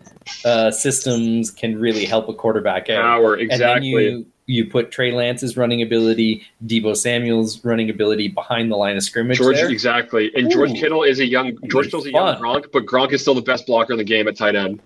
uh, 0.45 0.73
systems 0.73 1.53
can 1.53 1.79
really 1.79 2.05
help 2.05 2.29
a 2.29 2.35
quarterback 2.35 2.91
out. 2.91 3.01
Power, 3.01 3.37
exactly. 3.37 3.91
You, 3.91 4.27
you 4.47 4.67
put 4.67 4.91
Trey 4.91 5.13
Lance's 5.13 5.57
running 5.57 5.83
ability, 5.83 6.43
Deebo 6.67 6.97
Samuel's 6.97 7.65
running 7.65 7.89
ability 7.89 8.29
behind 8.29 8.71
the 8.71 8.77
line 8.77 8.97
of 8.97 9.03
scrimmage. 9.03 9.39
George, 9.39 9.57
there. 9.57 9.71
exactly. 9.71 10.31
And 10.35 10.47
Ooh, 10.47 10.51
George 10.51 10.75
Kittle 10.75 11.03
is 11.03 11.21
a 11.21 11.27
young 11.27 11.57
George 11.69 11.87
Kittle's 11.87 12.07
a 12.07 12.13
young 12.13 12.37
Gronk, 12.37 12.71
but 12.73 12.85
Gronk 12.85 13.13
is 13.13 13.23
still 13.23 13.35
the 13.35 13.43
best 13.43 13.67
blocker 13.67 13.93
in 13.93 13.99
the 13.99 14.05
game 14.05 14.29
at 14.29 14.37
tight 14.37 14.55
end. 14.55 14.81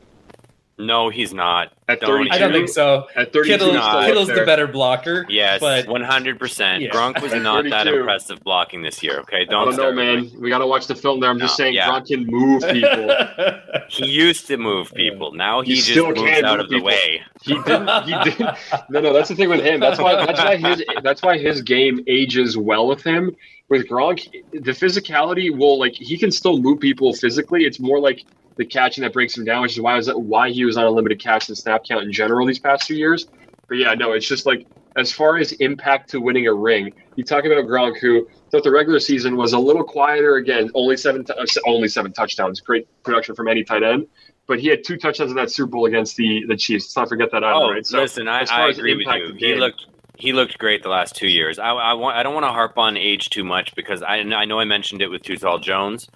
No, 0.79 1.09
he's 1.09 1.35
not. 1.35 1.73
At 1.89 2.01
32, 2.01 2.31
I 2.33 2.39
don't 2.39 2.53
think 2.53 2.69
so. 2.69 3.09
At 3.17 3.33
32, 3.33 3.43
Kittle, 3.59 3.73
Kittle's 4.03 4.29
the 4.29 4.45
better 4.47 4.69
blocker. 4.69 5.27
Yes, 5.29 5.61
but 5.61 5.87
100%. 5.87 6.81
Yeah. 6.81 6.91
Gronk 6.91 7.21
was 7.21 7.33
not 7.35 7.69
that 7.71 7.89
impressive 7.89 8.41
blocking 8.45 8.83
this 8.83 9.03
year, 9.03 9.19
okay? 9.21 9.45
Don't, 9.45 9.73
I 9.73 9.77
don't 9.77 9.77
know, 9.77 9.93
man. 9.93 10.31
We 10.39 10.51
got 10.51 10.59
to 10.59 10.67
watch 10.67 10.87
the 10.87 10.95
film 10.95 11.19
there. 11.19 11.31
I'm 11.31 11.39
no, 11.39 11.47
just 11.47 11.57
saying 11.57 11.75
yeah. 11.75 11.89
Gronk 11.89 12.07
can 12.07 12.27
move 12.27 12.63
people. 12.71 13.73
he 13.89 14.07
used 14.07 14.47
to 14.47 14.57
move 14.57 14.93
people. 14.95 15.33
Now 15.33 15.63
he, 15.63 15.75
he 15.75 15.81
just 15.81 16.07
moves 16.07 16.43
out 16.43 16.61
of 16.61 16.69
people. 16.69 16.79
the 16.79 16.85
way. 16.85 17.23
He 17.43 17.55
didn't. 17.55 18.05
He 18.05 18.31
didn't. 18.31 18.57
No, 18.89 19.01
no, 19.01 19.13
that's 19.13 19.31
the 19.31 19.35
thing 19.35 19.49
with 19.49 19.65
him. 19.65 19.81
That's 19.81 19.99
why, 19.99 20.15
that's 20.27 20.39
why, 20.39 20.57
his, 20.57 20.85
that's 21.03 21.23
why 21.23 21.39
his 21.39 21.63
game 21.63 22.05
ages 22.07 22.57
well 22.57 22.87
with 22.87 23.03
him 23.03 23.35
with 23.69 23.87
Gronk, 23.89 24.31
the 24.53 24.73
physicality 24.73 25.57
will 25.57 25.79
like 25.79 25.95
he 25.95 26.17
can 26.19 26.31
still 26.31 26.59
move 26.59 26.81
people 26.81 27.13
physically. 27.13 27.65
It's 27.65 27.81
more 27.81 28.01
like 28.01 28.25
the 28.57 28.65
catching 28.65 29.03
that 29.03 29.13
breaks 29.13 29.37
him 29.37 29.45
down, 29.45 29.63
which 29.63 29.73
is 29.73 29.81
why 29.81 29.97
was 29.97 30.09
why 30.09 30.51
he 30.51 30.65
was 30.65 30.77
on 30.77 30.85
a 30.85 30.91
limited 30.91 31.21
catch 31.21 31.49
and 31.49 31.57
snap 31.57 31.85
count 31.85 32.05
in 32.05 32.13
general 32.13 32.47
these 32.47 32.59
past 32.59 32.85
few 32.85 32.97
years. 32.97 33.27
But 33.69 33.77
yeah, 33.77 33.95
no, 33.95 34.13
it's 34.13 34.27
just 34.27 34.47
like 34.47 34.67
as 34.97 35.13
far 35.13 35.37
as 35.37 35.53
impact 35.53 36.11
to 36.11 36.21
winning 36.21 36.47
a 36.47 36.53
ring, 36.53 36.93
you 37.15 37.25
talk 37.25 37.45
about 37.45 37.65
Gronk, 37.67 37.99
who 37.99 38.29
throughout 38.51 38.65
the 38.65 38.71
regular 38.71 38.99
season 38.99 39.37
was 39.37 39.53
a 39.53 39.59
little 39.59 39.85
quieter. 39.85 40.37
Again, 40.37 40.71
only 40.75 40.97
seven, 40.97 41.25
uh, 41.29 41.45
only 41.67 41.89
seven 41.89 42.13
touchdowns, 42.13 42.61
great 42.61 42.89
production 43.03 43.35
from 43.35 43.49
any 43.49 43.65
tight 43.65 43.83
end. 43.83 44.07
But 44.47 44.61
he 44.61 44.69
had 44.69 44.83
two 44.83 44.97
touchdowns 44.97 45.31
in 45.31 45.37
that 45.37 45.51
Super 45.51 45.71
Bowl 45.71 45.85
against 45.85 46.17
the 46.17 46.45
the 46.49 46.57
Chiefs. 46.57 46.87
Let's 46.87 46.97
not 46.97 47.09
forget 47.11 47.31
that 47.33 47.45
either, 47.45 47.65
oh, 47.65 47.71
right? 47.71 47.87
So 47.87 47.99
listen, 47.99 48.29
I, 48.29 48.47
I 48.51 48.69
agree 48.71 48.97
with 48.97 49.07
you. 49.07 49.35
He 49.35 49.55
looked 49.55 49.87
he 50.19 50.33
looked 50.33 50.59
great 50.59 50.83
the 50.83 50.89
last 50.89 51.15
two 51.15 51.29
years. 51.29 51.59
I, 51.61 51.71
I 51.71 51.95
want 51.95 52.17
I 52.17 52.23
don't 52.25 52.35
want 52.35 52.45
to 52.45 52.53
harp 52.53 52.77
on 52.77 52.97
age 52.97 53.31
too 53.31 53.45
much 53.45 53.75
because 53.77 54.03
I 54.03 54.17
I 54.17 54.45
know 54.45 54.59
I 54.59 54.65
mentioned 54.65 55.01
it 55.01 55.09
with 55.09 55.23
Tall 55.23 55.61
Jones, 55.61 56.09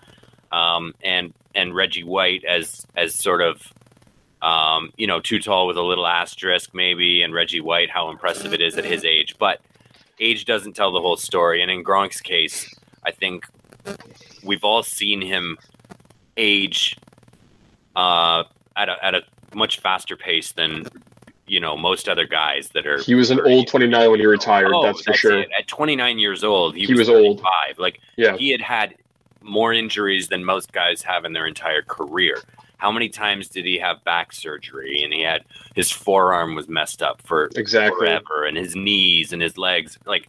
um, 0.50 0.94
and 1.04 1.32
and 1.54 1.74
Reggie 1.74 2.02
White 2.02 2.44
as 2.44 2.84
as 2.96 3.14
sort 3.14 3.40
of 3.40 3.72
um, 4.42 4.92
you 4.96 5.06
know 5.06 5.20
too 5.20 5.38
tall 5.38 5.68
with 5.68 5.76
a 5.76 5.82
little 5.82 6.06
asterisk 6.06 6.74
maybe, 6.74 7.22
and 7.22 7.32
Reggie 7.32 7.60
White 7.60 7.90
how 7.90 8.10
impressive 8.10 8.52
it 8.52 8.60
is 8.60 8.76
at 8.76 8.84
his 8.84 9.04
age, 9.04 9.36
but 9.38 9.60
age 10.18 10.46
doesn't 10.46 10.74
tell 10.74 10.90
the 10.90 11.00
whole 11.00 11.16
story. 11.16 11.62
And 11.62 11.70
in 11.70 11.84
Gronk's 11.84 12.20
case, 12.20 12.74
I 13.04 13.12
think 13.12 13.46
we've 14.42 14.64
all 14.64 14.82
seen 14.82 15.22
him 15.22 15.58
age 16.36 16.98
uh, 17.94 18.42
at 18.76 18.88
a 18.88 19.04
at 19.04 19.14
a 19.14 19.22
much 19.54 19.78
faster 19.78 20.16
pace 20.16 20.50
than 20.50 20.86
you 21.52 21.60
know 21.60 21.76
most 21.76 22.08
other 22.08 22.26
guys 22.26 22.70
that 22.70 22.86
are. 22.86 22.98
He 23.02 23.14
was 23.14 23.30
an 23.30 23.38
old 23.42 23.68
29 23.68 24.10
when 24.10 24.18
he 24.18 24.24
retired. 24.24 24.72
Oh, 24.74 24.82
that's 24.82 25.02
for 25.02 25.10
that's 25.10 25.18
sure. 25.18 25.38
It. 25.40 25.50
At 25.56 25.68
29 25.68 26.18
years 26.18 26.42
old, 26.42 26.74
he, 26.74 26.86
he 26.86 26.94
was, 26.94 27.00
was 27.00 27.10
old. 27.10 27.42
Like 27.76 28.00
yeah. 28.16 28.38
he 28.38 28.50
had 28.50 28.62
had 28.62 28.94
more 29.42 29.70
injuries 29.74 30.28
than 30.28 30.46
most 30.46 30.72
guys 30.72 31.02
have 31.02 31.26
in 31.26 31.34
their 31.34 31.46
entire 31.46 31.82
career. 31.82 32.40
How 32.78 32.90
many 32.90 33.10
times 33.10 33.48
did 33.48 33.66
he 33.66 33.78
have 33.78 34.02
back 34.02 34.32
surgery 34.32 35.02
and 35.04 35.12
he 35.12 35.20
had 35.20 35.44
his 35.74 35.90
forearm 35.90 36.54
was 36.54 36.68
messed 36.68 37.02
up 37.02 37.20
for 37.20 37.50
exactly. 37.54 37.98
forever 37.98 38.46
and 38.46 38.56
his 38.56 38.74
knees 38.74 39.34
and 39.34 39.42
his 39.42 39.58
legs 39.58 39.98
like 40.06 40.28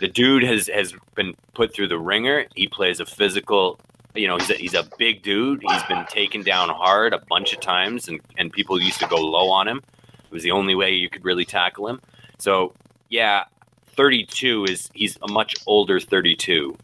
the 0.00 0.08
dude 0.08 0.44
has 0.44 0.68
has 0.68 0.94
been 1.14 1.34
put 1.52 1.74
through 1.74 1.88
the 1.88 1.98
ringer. 1.98 2.46
He 2.54 2.68
plays 2.68 3.00
a 3.00 3.06
physical, 3.06 3.78
you 4.14 4.26
know, 4.26 4.38
he's 4.38 4.50
a, 4.50 4.54
he's 4.54 4.74
a 4.74 4.88
big 4.98 5.22
dude. 5.22 5.62
He's 5.62 5.82
been 5.84 6.06
taken 6.06 6.42
down 6.42 6.70
hard 6.70 7.12
a 7.12 7.18
bunch 7.28 7.52
of 7.52 7.60
times 7.60 8.08
and 8.08 8.18
and 8.38 8.50
people 8.50 8.80
used 8.80 9.00
to 9.00 9.06
go 9.08 9.16
low 9.16 9.50
on 9.50 9.68
him. 9.68 9.82
Was 10.34 10.42
the 10.42 10.50
only 10.50 10.74
way 10.74 10.92
you 10.92 11.08
could 11.08 11.24
really 11.24 11.44
tackle 11.44 11.88
him. 11.88 12.00
So, 12.38 12.74
yeah, 13.08 13.44
32 13.86 14.64
is 14.64 14.90
he's 14.92 15.16
a 15.22 15.32
much 15.32 15.54
older 15.66 16.00
32 16.00 16.76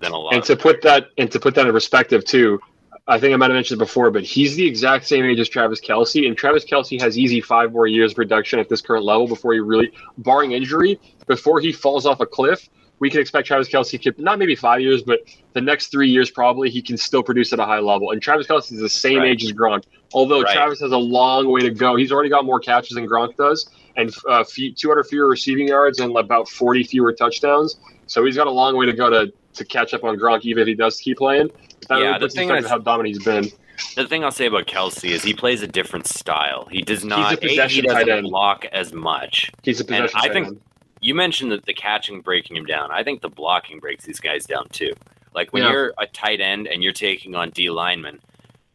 than 0.00 0.12
a 0.12 0.16
lot. 0.16 0.34
And 0.34 0.42
to 0.44 0.56
put 0.56 0.82
that 0.82 1.10
and 1.18 1.30
to 1.30 1.38
put 1.38 1.54
that 1.54 1.66
in 1.66 1.72
perspective 1.72 2.24
too, 2.24 2.60
I 3.06 3.18
think 3.18 3.34
I 3.34 3.36
might 3.36 3.50
have 3.50 3.54
mentioned 3.54 3.78
before, 3.78 4.10
but 4.10 4.22
he's 4.22 4.56
the 4.56 4.66
exact 4.66 5.06
same 5.06 5.26
age 5.26 5.38
as 5.38 5.50
Travis 5.50 5.80
Kelce, 5.80 6.26
and 6.26 6.36
Travis 6.36 6.64
Kelce 6.64 6.98
has 7.00 7.18
easy 7.18 7.42
five 7.42 7.72
more 7.72 7.86
years 7.86 8.12
of 8.12 8.16
production 8.16 8.58
at 8.58 8.70
this 8.70 8.80
current 8.80 9.04
level 9.04 9.28
before 9.28 9.52
he 9.52 9.60
really, 9.60 9.92
barring 10.16 10.52
injury, 10.52 10.98
before 11.26 11.60
he 11.60 11.70
falls 11.70 12.06
off 12.06 12.20
a 12.20 12.26
cliff. 12.26 12.68
We 13.00 13.10
can 13.10 13.20
expect 13.20 13.46
Travis 13.46 13.68
Kelce 13.68 14.00
to 14.02 14.22
not 14.22 14.38
maybe 14.38 14.54
five 14.54 14.80
years, 14.80 15.02
but 15.02 15.20
the 15.52 15.60
next 15.60 15.88
three 15.88 16.08
years 16.08 16.30
probably 16.30 16.70
he 16.70 16.80
can 16.80 16.96
still 16.96 17.22
produce 17.22 17.52
at 17.52 17.58
a 17.58 17.64
high 17.64 17.80
level. 17.80 18.12
And 18.12 18.22
Travis 18.22 18.46
Kelce 18.46 18.72
is 18.72 18.80
the 18.80 18.88
same 18.88 19.18
right. 19.18 19.30
age 19.30 19.44
as 19.44 19.52
Gronk, 19.52 19.84
although 20.12 20.42
right. 20.42 20.54
Travis 20.54 20.80
has 20.80 20.92
a 20.92 20.98
long 20.98 21.50
way 21.50 21.60
to 21.60 21.70
go. 21.70 21.96
He's 21.96 22.12
already 22.12 22.30
got 22.30 22.44
more 22.44 22.60
catches 22.60 22.94
than 22.94 23.08
Gronk 23.08 23.36
does, 23.36 23.68
and 23.96 24.14
uh, 24.28 24.44
200 24.44 25.04
fewer 25.04 25.28
receiving 25.28 25.68
yards 25.68 26.00
and 26.00 26.16
about 26.16 26.48
40 26.48 26.84
fewer 26.84 27.12
touchdowns. 27.12 27.78
So 28.06 28.24
he's 28.24 28.36
got 28.36 28.46
a 28.46 28.50
long 28.50 28.76
way 28.76 28.86
to 28.86 28.92
go 28.92 29.10
to 29.10 29.32
to 29.54 29.64
catch 29.64 29.94
up 29.94 30.04
on 30.04 30.18
Gronk, 30.18 30.42
even 30.42 30.62
if 30.62 30.66
he 30.66 30.74
does 30.74 30.98
keep 30.98 31.18
playing. 31.18 31.50
That 31.88 32.00
yeah, 32.00 32.18
the 32.18 32.28
thing 32.28 32.50
is 32.50 32.66
how 32.66 32.78
dominant 32.78 33.14
he's 33.14 33.24
been. 33.24 33.50
The 33.96 34.06
thing 34.06 34.24
I'll 34.24 34.30
say 34.30 34.46
about 34.46 34.66
Kelce 34.66 35.10
is 35.10 35.22
he 35.22 35.34
plays 35.34 35.62
a 35.62 35.66
different 35.66 36.06
style. 36.06 36.66
He 36.70 36.82
does 36.82 37.04
not. 37.04 37.42
He's 37.42 37.58
a, 37.58 37.62
a 37.64 37.68
he 37.68 37.82
doesn't 37.82 38.22
block 38.22 38.64
as 38.66 38.92
much. 38.92 39.50
He's 39.62 39.80
a 39.80 39.84
possession. 39.84 40.18
And 40.22 40.30
I 40.30 40.32
think 40.32 40.46
end. 40.48 40.60
You 41.04 41.14
mentioned 41.14 41.52
that 41.52 41.66
the 41.66 41.74
catching 41.74 42.22
breaking 42.22 42.56
him 42.56 42.64
down. 42.64 42.90
I 42.90 43.04
think 43.04 43.20
the 43.20 43.28
blocking 43.28 43.78
breaks 43.78 44.06
these 44.06 44.20
guys 44.20 44.46
down 44.46 44.70
too. 44.70 44.94
Like 45.34 45.52
when 45.52 45.62
yeah. 45.62 45.70
you're 45.70 45.94
a 45.98 46.06
tight 46.06 46.40
end 46.40 46.66
and 46.66 46.82
you're 46.82 46.94
taking 46.94 47.34
on 47.34 47.50
D 47.50 47.68
linemen, 47.68 48.20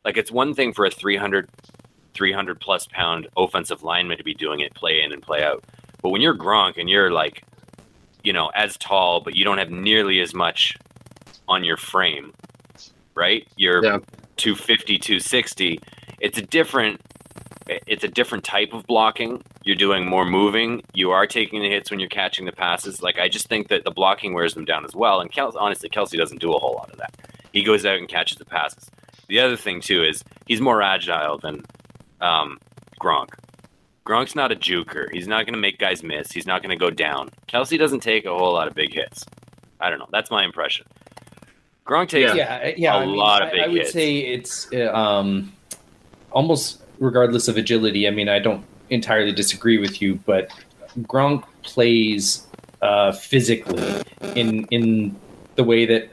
like 0.06 0.16
it's 0.16 0.32
one 0.32 0.54
thing 0.54 0.72
for 0.72 0.86
a 0.86 0.92
300, 0.92 1.50
300 2.14 2.62
plus 2.62 2.88
pound 2.92 3.28
offensive 3.36 3.82
lineman 3.82 4.20
to 4.20 4.24
be 4.24 4.36
doing 4.36 4.60
it 4.60 4.76
play 4.76 5.02
in 5.02 5.12
and 5.12 5.24
play 5.24 5.44
out. 5.44 5.64
But 6.04 6.10
when 6.10 6.22
you're 6.22 6.38
Gronk 6.38 6.78
and 6.78 6.88
you're 6.88 7.10
like, 7.10 7.44
you 8.24 8.32
know, 8.32 8.52
as 8.54 8.78
tall, 8.78 9.22
but 9.22 9.36
you 9.36 9.44
don't 9.44 9.58
have 9.58 9.72
nearly 9.72 10.20
as 10.20 10.36
much 10.36 10.78
on 11.48 11.64
your 11.64 11.78
frame, 11.78 12.32
right? 13.16 13.48
You're 13.58 13.84
yeah. 13.84 13.98
250, 14.38 15.00
260. 15.00 15.80
It's 16.20 16.38
a 16.38 16.44
different 16.44 17.02
it's 17.66 18.04
a 18.04 18.08
different 18.08 18.44
type 18.44 18.74
of 18.74 18.86
blocking. 18.86 19.42
You're 19.70 19.76
doing 19.76 20.08
more 20.08 20.26
moving. 20.26 20.82
You 20.96 21.12
are 21.12 21.28
taking 21.28 21.62
the 21.62 21.70
hits 21.70 21.92
when 21.92 22.00
you're 22.00 22.10
catching 22.10 22.48
the 22.48 22.52
passes. 22.52 23.04
Like 23.04 23.20
I 23.20 23.30
just 23.30 23.46
think 23.50 23.68
that 23.68 23.84
the 23.84 23.92
blocking 23.92 24.34
wears 24.34 24.56
them 24.56 24.66
down 24.66 24.84
as 24.84 24.96
well. 24.96 25.22
And 25.22 25.32
Kel- 25.32 25.56
honestly, 25.60 25.90
Kelce 25.90 26.18
doesn't 26.18 26.42
do 26.42 26.52
a 26.52 26.58
whole 26.58 26.74
lot 26.74 26.90
of 26.90 26.98
that. 26.98 27.16
He 27.54 27.62
goes 27.62 27.86
out 27.86 28.00
and 28.00 28.08
catches 28.08 28.40
the 28.40 28.46
passes. 28.46 28.90
The 29.28 29.40
other 29.40 29.56
thing 29.56 29.80
too 29.80 30.04
is 30.04 30.24
he's 30.48 30.60
more 30.60 30.82
agile 30.82 31.38
than 31.38 31.64
um, 32.20 32.58
Gronk. 33.00 33.30
Gronk's 34.08 34.34
not 34.34 34.52
a 34.52 34.56
juker. 34.56 35.06
He's 35.12 35.28
not 35.28 35.46
going 35.46 35.54
to 35.54 35.60
make 35.60 35.78
guys 35.78 36.02
miss. 36.02 36.32
He's 36.32 36.48
not 36.48 36.64
going 36.64 36.72
to 36.72 36.76
go 36.76 36.90
down. 36.90 37.30
Kelce 37.48 37.78
doesn't 37.78 38.00
take 38.00 38.26
a 38.26 38.36
whole 38.36 38.54
lot 38.54 38.68
of 38.68 38.74
big 38.74 38.92
hits. 38.92 39.24
I 39.80 39.92
don't 39.92 40.00
know. 40.00 40.10
That's 40.12 40.32
my 40.32 40.44
impression. 40.44 40.88
Gronk 41.86 42.10
takes 42.10 42.34
yeah, 42.34 42.72
yeah, 42.76 42.96
a 42.96 43.02
I 43.02 43.06
mean, 43.06 43.16
lot 43.16 43.44
of 43.44 43.52
big 43.52 43.60
hits. 43.60 43.68
I 43.68 43.72
would 43.72 43.82
hits. 43.82 43.94
say 43.94 44.18
it's 44.18 44.74
uh, 44.74 44.92
um, 44.92 45.54
almost 46.32 46.82
regardless 46.98 47.48
of 47.48 47.56
agility. 47.56 48.08
I 48.08 48.10
mean, 48.12 48.30
I 48.30 48.40
don't 48.40 48.66
entirely 48.90 49.32
disagree 49.32 49.78
with 49.78 50.02
you, 50.02 50.16
but 50.26 50.52
Gronk 51.02 51.44
plays 51.64 52.48
uh, 52.82 53.12
physically 53.12 54.04
in 54.36 54.66
in 54.66 55.16
the 55.56 55.64
way 55.64 55.86
that 55.86 56.10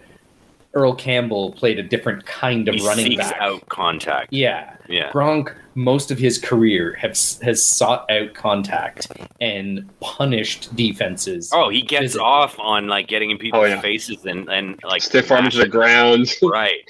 Earl 0.76 0.94
Campbell 0.94 1.52
played 1.52 1.78
a 1.78 1.82
different 1.82 2.26
kind 2.26 2.68
of 2.68 2.74
he 2.74 2.86
running 2.86 3.06
seeks 3.06 3.30
back. 3.30 3.40
out 3.40 3.66
contact. 3.70 4.30
Yeah, 4.30 4.76
yeah. 4.88 5.10
Gronk, 5.10 5.54
most 5.74 6.10
of 6.10 6.18
his 6.18 6.38
career, 6.38 6.94
has 7.00 7.40
has 7.42 7.62
sought 7.62 8.08
out 8.10 8.34
contact 8.34 9.10
and 9.40 9.88
punished 10.00 10.76
defenses. 10.76 11.50
Oh, 11.54 11.70
he 11.70 11.80
gets 11.80 12.02
physically. 12.02 12.26
off 12.26 12.58
on 12.58 12.88
like 12.88 13.08
getting 13.08 13.30
in 13.30 13.38
people's 13.38 13.64
oh, 13.64 13.66
yeah. 13.66 13.80
faces 13.80 14.26
and 14.26 14.50
and 14.50 14.78
like 14.84 15.00
stiff 15.00 15.30
arms 15.32 15.54
to 15.54 15.60
the 15.60 15.68
ground. 15.68 16.28
right. 16.42 16.84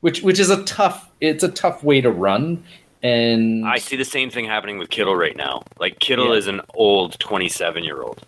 Which 0.00 0.22
which 0.22 0.40
is 0.40 0.50
a 0.50 0.64
tough. 0.64 1.10
It's 1.20 1.44
a 1.44 1.50
tough 1.50 1.84
way 1.84 2.00
to 2.00 2.10
run. 2.10 2.64
And 3.04 3.66
I 3.66 3.76
see 3.76 3.96
the 3.96 4.04
same 4.04 4.30
thing 4.30 4.46
happening 4.46 4.78
with 4.78 4.88
Kittle 4.88 5.14
right 5.14 5.36
now. 5.36 5.62
Like 5.78 6.00
Kittle 6.00 6.32
yeah. 6.32 6.38
is 6.38 6.46
an 6.46 6.62
old 6.72 7.18
27 7.20 7.84
year 7.84 8.02
old. 8.02 8.20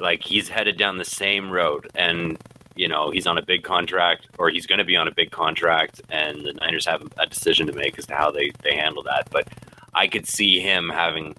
Like 0.00 0.24
he's 0.24 0.48
headed 0.48 0.76
down 0.76 0.98
the 0.98 1.04
same 1.04 1.50
road, 1.50 1.88
and 1.94 2.36
you 2.78 2.88
know 2.88 3.10
he's 3.10 3.26
on 3.26 3.36
a 3.36 3.42
big 3.42 3.64
contract 3.64 4.26
or 4.38 4.48
he's 4.48 4.66
going 4.66 4.78
to 4.78 4.84
be 4.84 4.96
on 4.96 5.08
a 5.08 5.10
big 5.10 5.30
contract 5.30 6.00
and 6.08 6.44
the 6.44 6.52
niners 6.54 6.86
have 6.86 7.02
a 7.18 7.26
decision 7.26 7.66
to 7.66 7.72
make 7.72 7.98
as 7.98 8.06
to 8.06 8.14
how 8.14 8.30
they, 8.30 8.52
they 8.62 8.76
handle 8.76 9.02
that 9.02 9.28
but 9.30 9.48
i 9.94 10.06
could 10.06 10.26
see 10.26 10.60
him 10.60 10.88
having 10.88 11.34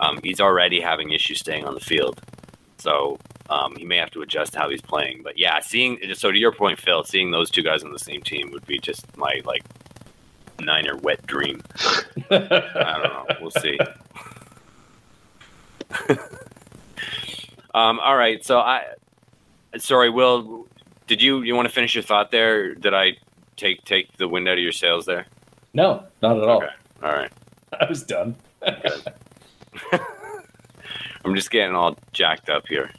um, 0.00 0.18
he's 0.22 0.40
already 0.40 0.80
having 0.80 1.10
issues 1.10 1.40
staying 1.40 1.66
on 1.66 1.74
the 1.74 1.80
field 1.80 2.20
so 2.78 3.18
um, 3.50 3.74
he 3.76 3.84
may 3.84 3.98
have 3.98 4.10
to 4.10 4.22
adjust 4.22 4.54
how 4.54 4.70
he's 4.70 4.80
playing 4.80 5.20
but 5.22 5.36
yeah 5.36 5.60
seeing 5.60 5.98
so 6.14 6.32
to 6.32 6.38
your 6.38 6.52
point 6.52 6.80
phil 6.80 7.04
seeing 7.04 7.30
those 7.30 7.50
two 7.50 7.62
guys 7.62 7.84
on 7.84 7.92
the 7.92 7.98
same 7.98 8.22
team 8.22 8.50
would 8.50 8.66
be 8.66 8.78
just 8.78 9.04
my 9.18 9.42
like 9.44 9.62
niner 10.60 10.96
wet 10.96 11.24
dream 11.26 11.62
i 12.30 12.38
don't 12.38 12.50
know 12.50 13.26
we'll 13.40 13.50
see 13.50 13.78
um, 17.74 18.00
all 18.00 18.16
right 18.16 18.44
so 18.44 18.58
i 18.58 18.84
sorry 19.76 20.10
will 20.10 20.68
did 21.08 21.20
you 21.22 21.42
you 21.42 21.56
want 21.56 21.66
to 21.66 21.74
finish 21.74 21.94
your 21.94 22.04
thought 22.04 22.30
there? 22.30 22.74
Did 22.74 22.94
I 22.94 23.16
take 23.56 23.84
take 23.84 24.16
the 24.18 24.28
wind 24.28 24.46
out 24.46 24.58
of 24.58 24.62
your 24.62 24.70
sails 24.72 25.06
there? 25.06 25.26
No, 25.74 26.04
not 26.22 26.36
at 26.36 26.44
all. 26.44 26.58
Okay. 26.58 26.72
All 27.02 27.12
right. 27.12 27.32
I 27.80 27.86
was 27.88 28.04
done. 28.04 28.36
I'm 31.24 31.34
just 31.34 31.50
getting 31.50 31.74
all 31.74 31.98
jacked 32.12 32.48
up 32.48 32.68
here. 32.68 32.90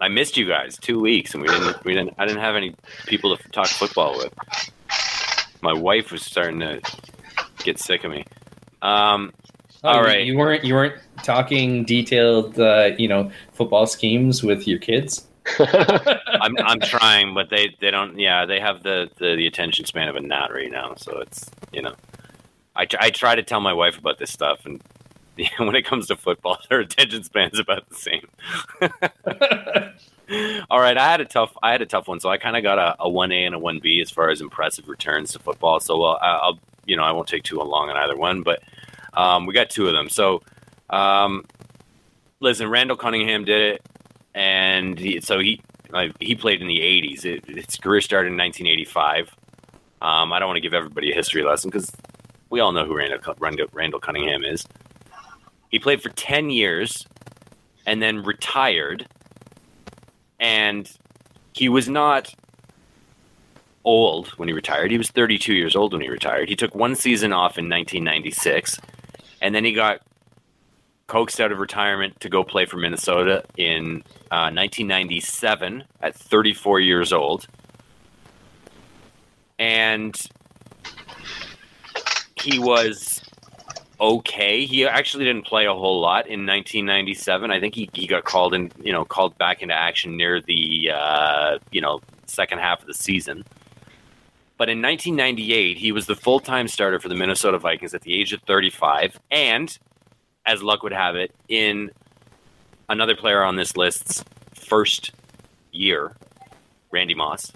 I 0.00 0.08
missed 0.08 0.36
you 0.36 0.46
guys 0.46 0.78
two 0.78 1.00
weeks, 1.00 1.34
and 1.34 1.42
we 1.42 1.48
didn't. 1.48 1.84
We 1.84 1.94
didn't. 1.94 2.14
I 2.18 2.26
didn't 2.26 2.42
have 2.42 2.54
any 2.54 2.76
people 3.06 3.36
to 3.36 3.48
talk 3.48 3.66
football 3.68 4.16
with. 4.16 4.32
My 5.66 5.72
wife 5.72 6.12
was 6.12 6.22
starting 6.22 6.60
to 6.60 6.80
get 7.64 7.80
sick 7.80 8.04
of 8.04 8.12
me. 8.12 8.24
Um, 8.82 9.32
oh, 9.82 9.88
all 9.88 10.00
right, 10.00 10.24
you 10.24 10.38
weren't. 10.38 10.62
You 10.62 10.74
weren't 10.74 10.94
talking 11.24 11.84
detailed, 11.84 12.56
uh, 12.56 12.90
you 12.96 13.08
know, 13.08 13.32
football 13.52 13.88
schemes 13.88 14.44
with 14.44 14.68
your 14.68 14.78
kids. 14.78 15.26
I'm 15.58 16.56
I'm 16.58 16.78
trying, 16.78 17.34
but 17.34 17.50
they, 17.50 17.74
they 17.80 17.90
don't. 17.90 18.16
Yeah, 18.16 18.44
they 18.44 18.60
have 18.60 18.84
the, 18.84 19.10
the, 19.18 19.34
the 19.34 19.48
attention 19.48 19.86
span 19.86 20.06
of 20.06 20.14
a 20.14 20.20
gnat 20.20 20.54
right 20.54 20.70
now. 20.70 20.94
So 20.94 21.18
it's 21.18 21.50
you 21.72 21.82
know, 21.82 21.96
I 22.76 22.86
I 23.00 23.10
try 23.10 23.34
to 23.34 23.42
tell 23.42 23.60
my 23.60 23.72
wife 23.72 23.98
about 23.98 24.18
this 24.18 24.30
stuff, 24.30 24.66
and 24.66 24.80
when 25.56 25.74
it 25.74 25.84
comes 25.84 26.06
to 26.06 26.16
football, 26.16 26.58
their 26.70 26.78
attention 26.78 27.24
span 27.24 27.50
is 27.52 27.58
about 27.58 27.88
the 27.88 27.96
same. 27.96 28.28
All 30.70 30.80
right, 30.80 30.96
I 30.96 31.08
had 31.08 31.20
a 31.20 31.24
tough 31.24 31.56
I 31.62 31.72
had 31.72 31.82
a 31.82 31.86
tough 31.86 32.08
one, 32.08 32.20
so 32.20 32.28
I 32.28 32.36
kind 32.38 32.56
of 32.56 32.62
got 32.62 32.78
a, 32.78 32.96
a 33.00 33.08
one 33.08 33.32
A 33.32 33.44
and 33.44 33.54
a 33.54 33.58
one 33.58 33.78
B 33.80 34.00
as 34.00 34.10
far 34.10 34.30
as 34.30 34.40
impressive 34.40 34.88
returns 34.88 35.32
to 35.32 35.38
football. 35.38 35.80
So 35.80 35.98
well, 35.98 36.18
I'll 36.20 36.58
you 36.84 36.96
know 36.96 37.04
I 37.04 37.12
won't 37.12 37.28
take 37.28 37.44
too 37.44 37.60
long 37.60 37.90
on 37.90 37.96
either 37.96 38.16
one, 38.16 38.42
but 38.42 38.62
um, 39.14 39.46
we 39.46 39.54
got 39.54 39.70
two 39.70 39.86
of 39.86 39.92
them. 39.92 40.08
So 40.08 40.42
um, 40.90 41.44
listen, 42.40 42.68
Randall 42.68 42.96
Cunningham 42.96 43.44
did 43.44 43.74
it 43.74 43.82
and 44.36 44.98
he, 44.98 45.20
so 45.22 45.40
he 45.40 45.60
he 46.20 46.34
played 46.34 46.60
in 46.60 46.68
the 46.68 46.80
80s. 46.80 47.24
It, 47.24 47.46
his 47.46 47.76
career 47.76 48.02
started 48.02 48.28
in 48.28 48.36
1985. 48.36 49.34
Um, 50.02 50.32
I 50.32 50.38
don't 50.38 50.48
want 50.48 50.58
to 50.58 50.60
give 50.60 50.74
everybody 50.74 51.10
a 51.10 51.14
history 51.14 51.42
lesson 51.42 51.70
because 51.70 51.90
we 52.50 52.60
all 52.60 52.72
know 52.72 52.84
who 52.84 52.94
Randall, 52.94 53.34
Randall, 53.38 53.66
Randall 53.72 54.00
Cunningham 54.00 54.44
is. 54.44 54.66
He 55.70 55.78
played 55.78 56.02
for 56.02 56.10
10 56.10 56.50
years 56.50 57.06
and 57.86 58.02
then 58.02 58.22
retired. 58.24 59.08
And 60.38 60.90
he 61.52 61.68
was 61.68 61.88
not 61.88 62.34
old 63.84 64.28
when 64.30 64.48
he 64.48 64.52
retired. 64.52 64.90
He 64.90 64.98
was 64.98 65.10
32 65.10 65.54
years 65.54 65.74
old 65.74 65.92
when 65.92 66.02
he 66.02 66.08
retired. 66.08 66.48
He 66.48 66.56
took 66.56 66.74
one 66.74 66.94
season 66.94 67.32
off 67.32 67.56
in 67.56 67.68
1996, 67.68 68.78
and 69.40 69.54
then 69.54 69.64
he 69.64 69.72
got 69.72 70.00
coaxed 71.06 71.40
out 71.40 71.52
of 71.52 71.58
retirement 71.58 72.18
to 72.20 72.28
go 72.28 72.42
play 72.42 72.66
for 72.66 72.76
Minnesota 72.76 73.44
in 73.56 74.02
uh, 74.30 74.50
1997 74.50 75.84
at 76.02 76.14
34 76.14 76.80
years 76.80 77.12
old. 77.12 77.46
And 79.58 80.20
he 82.34 82.58
was 82.58 83.22
okay. 84.00 84.64
He 84.64 84.86
actually 84.86 85.24
didn't 85.24 85.46
play 85.46 85.66
a 85.66 85.74
whole 85.74 86.00
lot 86.00 86.26
in 86.26 86.46
1997. 86.46 87.50
I 87.50 87.60
think 87.60 87.74
he, 87.74 87.88
he 87.92 88.06
got 88.06 88.24
called 88.24 88.54
in, 88.54 88.70
you 88.82 88.92
know, 88.92 89.04
called 89.04 89.36
back 89.38 89.62
into 89.62 89.74
action 89.74 90.16
near 90.16 90.40
the, 90.40 90.90
uh, 90.94 91.58
you 91.70 91.80
know, 91.80 92.00
second 92.26 92.58
half 92.58 92.80
of 92.80 92.86
the 92.86 92.94
season. 92.94 93.44
But 94.58 94.68
in 94.68 94.80
1998, 94.80 95.76
he 95.76 95.92
was 95.92 96.06
the 96.06 96.16
full 96.16 96.40
time 96.40 96.68
starter 96.68 96.98
for 96.98 97.08
the 97.08 97.14
Minnesota 97.14 97.58
Vikings 97.58 97.94
at 97.94 98.02
the 98.02 98.18
age 98.18 98.32
of 98.32 98.40
35. 98.42 99.18
And 99.30 99.76
as 100.46 100.62
luck 100.62 100.82
would 100.82 100.92
have 100.92 101.16
it, 101.16 101.34
in 101.48 101.90
another 102.88 103.16
player 103.16 103.42
on 103.42 103.56
this 103.56 103.76
list's 103.76 104.24
first 104.54 105.12
year, 105.72 106.16
Randy 106.90 107.14
Moss. 107.14 107.52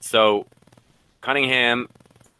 So 0.00 0.46
Cunningham 1.20 1.88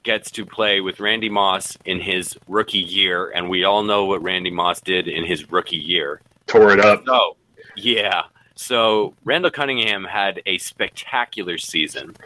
gets 0.03 0.31
to 0.33 0.47
play 0.47 0.81
with 0.81 1.01
Randy 1.01 1.29
Moss 1.29 1.77
in 1.85 2.01
his 2.01 2.39
rookie 2.49 2.79
year, 2.79 3.31
and 3.31 3.51
we 3.51 3.65
all 3.65 3.83
know 3.83 4.07
what 4.07 4.23
Randy 4.23 4.51
Moss 4.51 4.81
did 4.81 5.09
in 5.09 5.25
his 5.25 5.51
rookie 5.51 5.77
year. 5.77 6.21
Tore 6.47 6.73
it 6.73 6.81
up. 6.81 7.05
So, 7.07 7.37
yeah. 7.77 8.23
So 8.55 9.15
Randall 9.25 9.51
Cunningham 9.51 10.05
had 10.05 10.43
a 10.47 10.59
spectacular 10.59 11.59
season. 11.59 12.17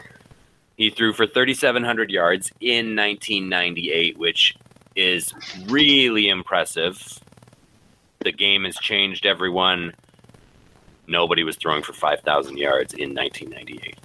He 0.77 0.89
threw 0.89 1.13
for 1.13 1.25
3,700 1.25 2.09
yards 2.09 2.51
in 2.59 2.95
1998, 2.95 4.17
which 4.17 4.57
is 4.95 5.33
really 5.67 6.27
impressive. 6.27 7.21
The 8.19 8.31
game 8.31 8.63
has 8.65 8.75
changed 8.75 9.25
everyone. 9.25 9.93
Nobody 11.07 11.43
was 11.43 11.55
throwing 11.55 11.83
for 11.83 11.93
5,000 11.93 12.57
yards 12.57 12.93
in 12.93 13.13
1998. 13.13 13.97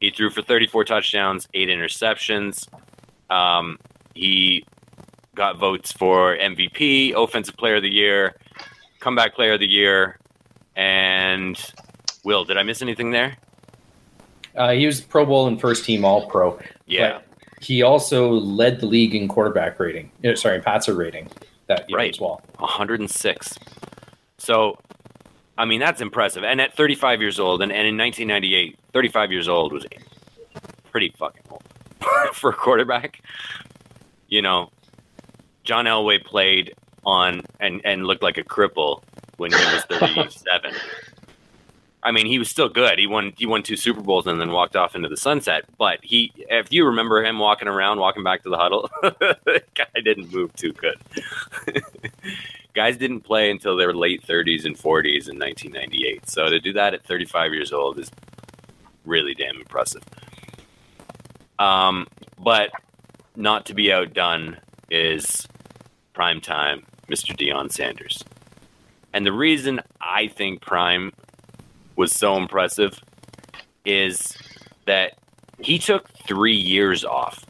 He 0.00 0.10
threw 0.10 0.30
for 0.30 0.42
34 0.42 0.84
touchdowns, 0.84 1.48
eight 1.54 1.68
interceptions. 1.68 2.66
Um, 3.32 3.78
he 4.14 4.64
got 5.34 5.58
votes 5.58 5.92
for 5.92 6.36
MVP, 6.36 7.14
Offensive 7.14 7.56
Player 7.56 7.76
of 7.76 7.82
the 7.82 7.90
Year, 7.90 8.36
Comeback 9.00 9.34
Player 9.34 9.54
of 9.54 9.60
the 9.60 9.66
Year, 9.66 10.18
and 10.76 11.58
Will. 12.24 12.44
Did 12.44 12.58
I 12.58 12.62
miss 12.62 12.82
anything 12.82 13.10
there? 13.10 13.36
Uh, 14.54 14.72
he 14.72 14.84
was 14.84 15.00
Pro 15.00 15.24
Bowl 15.24 15.46
and 15.46 15.58
first 15.58 15.84
team 15.84 16.04
All 16.04 16.26
Pro. 16.26 16.58
Yeah. 16.86 17.20
he 17.62 17.82
also 17.82 18.32
led 18.32 18.80
the 18.80 18.86
league 18.86 19.14
in 19.14 19.28
quarterback 19.28 19.80
rating. 19.80 20.10
Uh, 20.22 20.34
sorry, 20.34 20.60
passer 20.60 20.94
rating 20.94 21.28
that 21.68 21.88
year 21.88 21.98
right. 21.98 22.14
as 22.14 22.20
well. 22.20 22.42
106. 22.58 23.58
So, 24.36 24.78
I 25.56 25.64
mean, 25.64 25.80
that's 25.80 26.02
impressive. 26.02 26.44
And 26.44 26.60
at 26.60 26.76
35 26.76 27.22
years 27.22 27.40
old, 27.40 27.62
and, 27.62 27.72
and 27.72 27.86
in 27.86 27.96
1998, 27.96 28.78
35 28.92 29.32
years 29.32 29.48
old 29.48 29.72
was 29.72 29.86
pretty 30.90 31.14
fucking 31.16 31.42
old 31.50 31.62
for 32.32 32.50
a 32.50 32.54
quarterback. 32.54 33.22
You 34.28 34.42
know, 34.42 34.70
John 35.64 35.84
Elway 35.86 36.24
played 36.24 36.74
on 37.04 37.42
and, 37.60 37.80
and 37.84 38.06
looked 38.06 38.22
like 38.22 38.38
a 38.38 38.44
cripple 38.44 39.02
when 39.36 39.52
he 39.52 39.58
was 39.58 39.84
37. 39.88 40.74
I 42.04 42.10
mean, 42.10 42.26
he 42.26 42.38
was 42.38 42.48
still 42.48 42.68
good. 42.68 42.98
He 42.98 43.06
won 43.06 43.32
he 43.36 43.46
won 43.46 43.62
two 43.62 43.76
Super 43.76 44.00
Bowls 44.00 44.26
and 44.26 44.40
then 44.40 44.50
walked 44.50 44.74
off 44.74 44.96
into 44.96 45.08
the 45.08 45.16
sunset. 45.16 45.64
But 45.78 46.00
he, 46.02 46.32
if 46.36 46.72
you 46.72 46.84
remember 46.86 47.24
him 47.24 47.38
walking 47.38 47.68
around, 47.68 48.00
walking 48.00 48.24
back 48.24 48.42
to 48.42 48.50
the 48.50 48.56
huddle, 48.56 48.90
guy 49.74 50.00
didn't 50.02 50.32
move 50.32 50.52
too 50.54 50.72
good. 50.72 50.96
Guys 52.74 52.96
didn't 52.96 53.20
play 53.20 53.50
until 53.50 53.76
their 53.76 53.92
late 53.92 54.26
30s 54.26 54.64
and 54.64 54.76
40s 54.76 55.28
in 55.28 55.38
1998. 55.38 56.28
So 56.28 56.48
to 56.48 56.58
do 56.58 56.72
that 56.72 56.94
at 56.94 57.04
35 57.04 57.52
years 57.52 57.72
old 57.72 57.98
is 57.98 58.10
really 59.04 59.34
damn 59.34 59.56
impressive. 59.56 60.02
Um, 61.58 62.06
but 62.38 62.70
not 63.36 63.66
to 63.66 63.74
be 63.74 63.92
outdone 63.92 64.58
is 64.90 65.46
prime 66.12 66.40
time, 66.40 66.84
Mr. 67.08 67.36
Deion 67.36 67.72
Sanders. 67.72 68.24
And 69.12 69.26
the 69.26 69.32
reason 69.32 69.80
I 70.00 70.28
think 70.28 70.60
prime 70.62 71.12
was 71.96 72.12
so 72.12 72.36
impressive 72.36 73.00
is 73.84 74.36
that 74.86 75.12
he 75.60 75.78
took 75.78 76.08
three 76.26 76.56
years 76.56 77.04
off. 77.04 77.44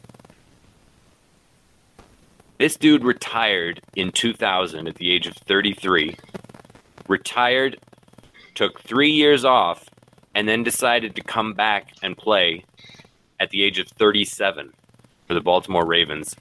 This 2.57 2.75
dude 2.75 3.03
retired 3.03 3.81
in 3.95 4.11
2000 4.11 4.87
at 4.87 4.95
the 4.95 5.11
age 5.11 5.27
of 5.27 5.35
33, 5.35 6.15
retired, 7.07 7.77
took 8.55 8.81
three 8.81 9.11
years 9.11 9.43
off, 9.43 9.89
and 10.35 10.47
then 10.47 10.63
decided 10.63 11.15
to 11.15 11.21
come 11.21 11.53
back 11.53 11.93
and 12.01 12.17
play 12.17 12.63
at 13.43 13.49
the 13.49 13.61
age 13.61 13.77
of 13.77 13.87
37 13.89 14.73
for 15.27 15.33
the 15.33 15.41
Baltimore 15.41 15.85
Ravens 15.85 16.35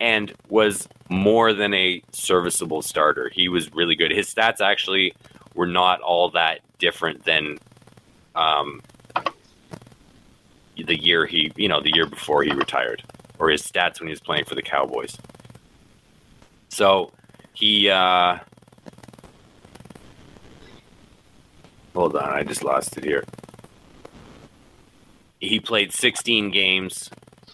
and 0.00 0.34
was 0.48 0.88
more 1.08 1.52
than 1.52 1.72
a 1.72 2.02
serviceable 2.10 2.82
starter. 2.82 3.30
He 3.32 3.48
was 3.48 3.72
really 3.72 3.94
good. 3.94 4.10
His 4.10 4.32
stats 4.32 4.60
actually 4.60 5.14
were 5.54 5.66
not 5.66 6.00
all 6.00 6.30
that 6.30 6.60
different 6.78 7.24
than 7.24 7.58
um, 8.34 8.82
the 10.76 11.00
year 11.00 11.26
he, 11.26 11.52
you 11.56 11.68
know, 11.68 11.80
the 11.80 11.94
year 11.94 12.06
before 12.06 12.42
he 12.42 12.52
retired, 12.52 13.04
or 13.38 13.50
his 13.50 13.62
stats 13.62 14.00
when 14.00 14.08
he 14.08 14.12
was 14.12 14.20
playing 14.20 14.44
for 14.44 14.56
the 14.56 14.62
Cowboys. 14.62 15.16
So 16.70 17.12
he, 17.52 17.88
uh, 17.88 18.38
hold 21.94 22.16
on, 22.16 22.28
I 22.28 22.42
just 22.42 22.64
lost 22.64 22.96
it 22.96 23.04
here. 23.04 23.24
He 25.40 25.60
played 25.60 25.92
16 25.92 26.50
games. 26.50 27.10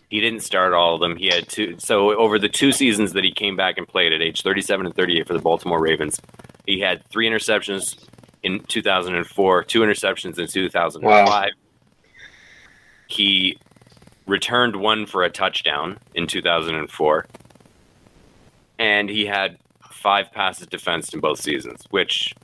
He 0.08 0.20
didn't 0.20 0.40
start 0.40 0.72
all 0.72 0.94
of 0.94 1.00
them. 1.00 1.16
He 1.16 1.26
had 1.26 1.48
two. 1.48 1.76
So 1.78 2.16
over 2.16 2.38
the 2.38 2.48
two 2.48 2.72
seasons 2.72 3.12
that 3.14 3.24
he 3.24 3.32
came 3.32 3.56
back 3.56 3.78
and 3.78 3.86
played 3.86 4.12
at 4.12 4.22
age 4.22 4.42
37 4.42 4.86
and 4.86 4.94
38 4.94 5.26
for 5.26 5.32
the 5.32 5.40
Baltimore 5.40 5.80
Ravens, 5.80 6.20
he 6.66 6.80
had 6.80 7.04
three 7.10 7.28
interceptions, 7.28 7.98
in 8.44 8.60
2004, 8.60 9.64
two 9.64 9.80
interceptions 9.80 10.38
in 10.38 10.46
2005. 10.46 11.02
Wow. 11.02 11.46
He 13.08 13.58
returned 14.26 14.76
one 14.76 15.06
for 15.06 15.24
a 15.24 15.30
touchdown 15.30 15.98
in 16.14 16.26
2004. 16.26 17.26
And 18.78 19.08
he 19.08 19.26
had 19.26 19.58
five 19.90 20.30
passes 20.30 20.66
defensed 20.66 21.14
in 21.14 21.20
both 21.20 21.40
seasons, 21.40 21.84
which, 21.90 22.34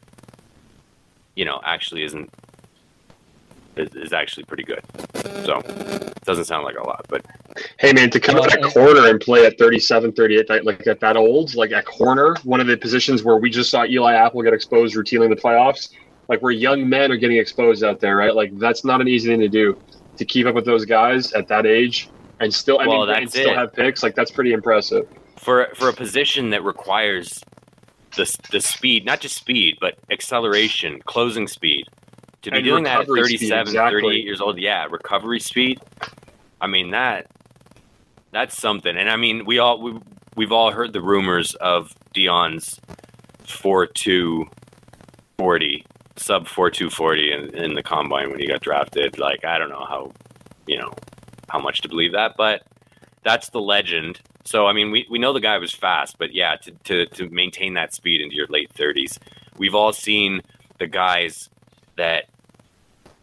you 1.37 1.45
know, 1.45 1.61
actually 1.65 2.03
isn't 2.05 2.31
is, 3.77 3.95
is 3.95 4.13
actually 4.13 4.45
pretty 4.45 4.65
good. 4.65 4.83
So 5.45 5.59
it 5.59 6.25
doesn't 6.25 6.45
sound 6.45 6.65
like 6.65 6.77
a 6.77 6.87
lot, 6.87 7.07
but 7.09 7.25
hey 7.79 7.93
man, 7.93 8.11
to 8.11 8.21
come 8.21 8.37
well, 8.37 8.45
at 8.45 8.61
that 8.61 8.73
corner 8.73 9.09
and 9.09 9.21
play 9.21 9.47
at 9.47 9.59
37, 9.59 10.13
38, 10.13 10.65
like 10.65 10.87
at 10.87 11.01
that 11.01 11.17
old, 11.17 11.55
like 11.55 11.73
at 11.73 11.85
corner, 11.87 12.37
one 12.45 12.61
of 12.61 12.67
the 12.67 12.77
positions 12.77 13.23
where 13.23 13.37
we 13.37 13.51
just 13.51 13.71
saw 13.71 13.85
Eli 13.85 14.15
Apple 14.15 14.43
get 14.43 14.53
exposed 14.53 14.97
routinely 14.97 15.25
in 15.25 15.31
the 15.31 15.37
playoffs, 15.37 15.91
like 16.29 16.41
where 16.43 16.53
young 16.53 16.89
men 16.89 17.11
are 17.11 17.17
getting 17.17 17.39
exposed 17.39 17.85
out 17.85 18.01
there, 18.01 18.17
right? 18.17 18.35
Like 18.35 18.57
that's 18.59 18.85
not 18.85 19.01
an 19.01 19.09
easy 19.09 19.29
thing 19.29 19.41
to 19.41 19.49
do 19.49 19.79
to 20.17 20.25
keep 20.25 20.47
up 20.47 20.55
with 20.55 20.65
those 20.65 20.85
guys 20.85 21.33
at 21.33 21.49
that 21.49 21.67
age 21.67 22.11
and 22.41 22.53
still, 22.53 22.79
I 22.81 22.87
well, 22.87 23.07
mean, 23.07 23.17
and 23.17 23.31
still 23.31 23.55
have 23.55 23.73
picks. 23.73 24.03
Like 24.03 24.15
that's 24.15 24.31
pretty 24.31 24.53
impressive 24.53 25.07
for 25.37 25.69
for 25.75 25.89
a 25.89 25.93
position 25.93 26.51
that 26.51 26.65
requires 26.65 27.43
the 28.17 28.39
the 28.51 28.61
speed, 28.61 29.05
not 29.05 29.21
just 29.21 29.37
speed, 29.37 29.79
but 29.81 29.99
acceleration, 30.11 31.01
closing 31.05 31.47
speed 31.47 31.87
to 32.43 32.51
be 32.51 32.59
and 32.59 32.65
doing 32.65 32.85
that 32.85 33.03
at 33.03 33.07
37, 33.07 33.69
exactly. 33.69 34.01
38 34.01 34.25
years 34.25 34.41
old, 34.41 34.59
yeah, 34.59 34.87
recovery 34.87 35.41
speed. 35.41 35.81
I 36.61 36.67
mean 36.67 36.91
that 36.91 37.27
that's 38.33 38.57
something. 38.57 38.97
And 38.97 39.11
I 39.11 39.17
mean, 39.17 39.45
we 39.45 39.59
all 39.59 39.81
we, 39.81 39.99
we've 40.37 40.53
all 40.53 40.71
heard 40.71 40.93
the 40.93 41.01
rumors 41.01 41.55
of 41.57 41.95
Deion's 42.15 42.81
four 43.45 43.87
two 43.87 44.47
forty 45.39 45.85
sub 46.17 46.47
four 46.47 46.71
two 46.71 46.91
forty 46.91 47.33
in, 47.33 47.55
in 47.55 47.75
the 47.75 47.83
combine 47.83 48.31
when 48.31 48.39
he 48.39 48.47
got 48.47 48.61
drafted. 48.61 49.19
Like 49.19 49.45
I 49.45 49.59
don't 49.59 49.71
know 49.71 49.85
how 49.85 50.13
you 50.67 50.79
know 50.79 50.93
how 51.49 51.59
much 51.59 51.81
to 51.83 51.89
believe 51.89 52.13
that, 52.13 52.37
but 52.37 52.63
that's 53.23 53.51
the 53.51 53.61
legend. 53.61 54.21
So 54.45 54.67
I 54.67 54.73
mean, 54.73 54.91
we, 54.91 55.07
we 55.11 55.19
know 55.19 55.33
the 55.33 55.41
guy 55.41 55.59
was 55.59 55.73
fast, 55.73 56.17
but 56.19 56.33
yeah, 56.33 56.57
to, 56.57 56.71
to 56.85 57.07
to 57.07 57.29
maintain 57.31 57.75
that 57.75 57.95
speed 57.95 58.21
into 58.21 58.37
your 58.37 58.47
late 58.49 58.73
thirties, 58.73 59.19
we've 59.59 59.75
all 59.75 59.93
seen 59.93 60.43
the 60.79 60.87
guys 60.87 61.51
that 62.01 62.31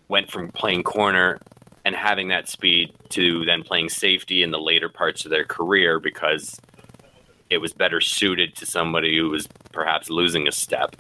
went 0.07 0.29
from 0.29 0.51
playing 0.51 0.83
corner 0.83 1.39
and 1.83 1.95
having 1.95 2.27
that 2.27 2.47
speed 2.47 2.93
to 3.09 3.43
then 3.45 3.63
playing 3.63 3.89
safety 3.89 4.43
in 4.43 4.51
the 4.51 4.59
later 4.59 4.87
parts 4.87 5.25
of 5.25 5.31
their 5.31 5.45
career 5.45 5.99
because 5.99 6.61
it 7.49 7.57
was 7.57 7.73
better 7.73 7.99
suited 7.99 8.55
to 8.55 8.67
somebody 8.67 9.17
who 9.17 9.31
was 9.31 9.47
perhaps 9.71 10.11
losing 10.11 10.47
a 10.47 10.51
step. 10.51 10.95